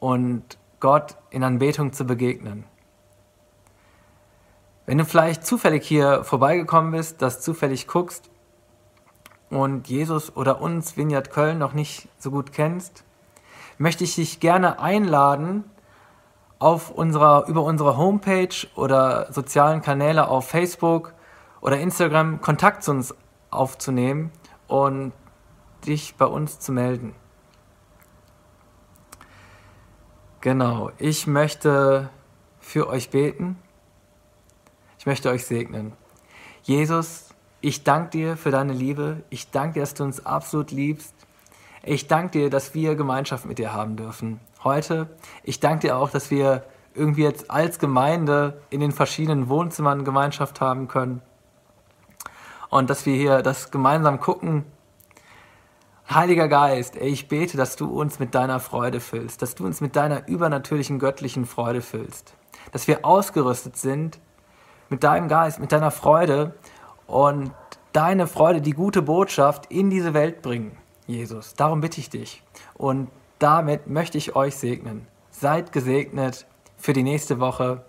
und 0.00 0.58
Gott 0.80 1.16
in 1.30 1.44
Anbetung 1.44 1.92
zu 1.92 2.04
begegnen. 2.04 2.64
Wenn 4.86 4.98
du 4.98 5.04
vielleicht 5.04 5.46
zufällig 5.46 5.86
hier 5.86 6.24
vorbeigekommen 6.24 6.92
bist, 6.92 7.22
das 7.22 7.40
zufällig 7.40 7.86
guckst 7.86 8.30
und 9.48 9.88
Jesus 9.88 10.36
oder 10.36 10.60
uns 10.60 10.96
Vineyard 10.96 11.30
Köln 11.30 11.58
noch 11.58 11.72
nicht 11.72 12.08
so 12.18 12.30
gut 12.30 12.52
kennst, 12.52 13.04
möchte 13.78 14.04
ich 14.04 14.14
dich 14.14 14.40
gerne 14.40 14.78
einladen, 14.78 15.64
auf 16.58 16.90
unserer, 16.90 17.46
über 17.46 17.62
unsere 17.62 17.96
Homepage 17.96 18.66
oder 18.74 19.30
sozialen 19.32 19.82
Kanäle 19.82 20.28
auf 20.28 20.48
Facebook 20.48 21.12
oder 21.60 21.78
Instagram 21.78 22.40
Kontakt 22.40 22.82
zu 22.82 22.92
uns 22.92 23.14
aufzunehmen 23.50 24.30
und 24.66 25.12
dich 25.86 26.16
bei 26.16 26.26
uns 26.26 26.60
zu 26.60 26.72
melden. 26.72 27.14
Genau, 30.40 30.90
ich 30.98 31.26
möchte 31.26 32.10
für 32.60 32.88
euch 32.88 33.10
beten. 33.10 33.58
Ich 34.98 35.06
möchte 35.06 35.30
euch 35.30 35.46
segnen. 35.46 35.92
Jesus, 36.62 37.34
ich 37.60 37.84
danke 37.84 38.10
dir 38.10 38.36
für 38.36 38.50
deine 38.50 38.72
Liebe. 38.72 39.22
Ich 39.30 39.50
danke 39.50 39.74
dir, 39.74 39.80
dass 39.80 39.94
du 39.94 40.04
uns 40.04 40.24
absolut 40.24 40.70
liebst. 40.70 41.14
Ich 41.86 42.06
danke 42.06 42.38
dir, 42.38 42.50
dass 42.50 42.74
wir 42.74 42.94
Gemeinschaft 42.94 43.44
mit 43.44 43.58
dir 43.58 43.74
haben 43.74 43.96
dürfen. 43.96 44.40
Heute, 44.62 45.08
ich 45.42 45.60
danke 45.60 45.88
dir 45.88 45.98
auch, 45.98 46.08
dass 46.08 46.30
wir 46.30 46.64
irgendwie 46.94 47.24
jetzt 47.24 47.50
als 47.50 47.78
Gemeinde 47.78 48.62
in 48.70 48.80
den 48.80 48.92
verschiedenen 48.92 49.50
Wohnzimmern 49.50 50.04
Gemeinschaft 50.04 50.62
haben 50.62 50.88
können. 50.88 51.20
Und 52.70 52.88
dass 52.88 53.04
wir 53.04 53.14
hier 53.14 53.42
das 53.42 53.70
gemeinsam 53.70 54.18
gucken, 54.18 54.64
Heiliger 56.08 56.48
Geist, 56.48 56.96
ich 56.96 57.28
bete, 57.28 57.56
dass 57.56 57.76
du 57.76 57.86
uns 57.86 58.18
mit 58.18 58.34
deiner 58.34 58.60
Freude 58.60 59.00
füllst, 59.00 59.42
dass 59.42 59.54
du 59.54 59.64
uns 59.66 59.80
mit 59.80 59.96
deiner 59.96 60.28
übernatürlichen 60.28 60.98
göttlichen 60.98 61.46
Freude 61.46 61.80
füllst, 61.82 62.34
dass 62.72 62.88
wir 62.88 63.04
ausgerüstet 63.04 63.76
sind 63.76 64.20
mit 64.90 65.02
deinem 65.02 65.28
Geist, 65.28 65.60
mit 65.60 65.72
deiner 65.72 65.90
Freude 65.90 66.54
und 67.06 67.52
deine 67.92 68.26
Freude, 68.26 68.60
die 68.60 68.72
gute 68.72 69.02
Botschaft 69.02 69.66
in 69.70 69.88
diese 69.88 70.12
Welt 70.12 70.42
bringen, 70.42 70.76
Jesus. 71.06 71.54
Darum 71.54 71.80
bitte 71.80 72.00
ich 72.00 72.10
dich. 72.10 72.42
Und 72.74 73.10
damit 73.38 73.86
möchte 73.86 74.18
ich 74.18 74.36
euch 74.36 74.56
segnen. 74.56 75.06
Seid 75.30 75.72
gesegnet 75.72 76.46
für 76.76 76.92
die 76.92 77.02
nächste 77.02 77.40
Woche, 77.40 77.84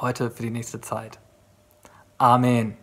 heute 0.00 0.30
für 0.30 0.42
die 0.42 0.50
nächste 0.50 0.80
Zeit. 0.80 1.18
Amen. 2.18 2.76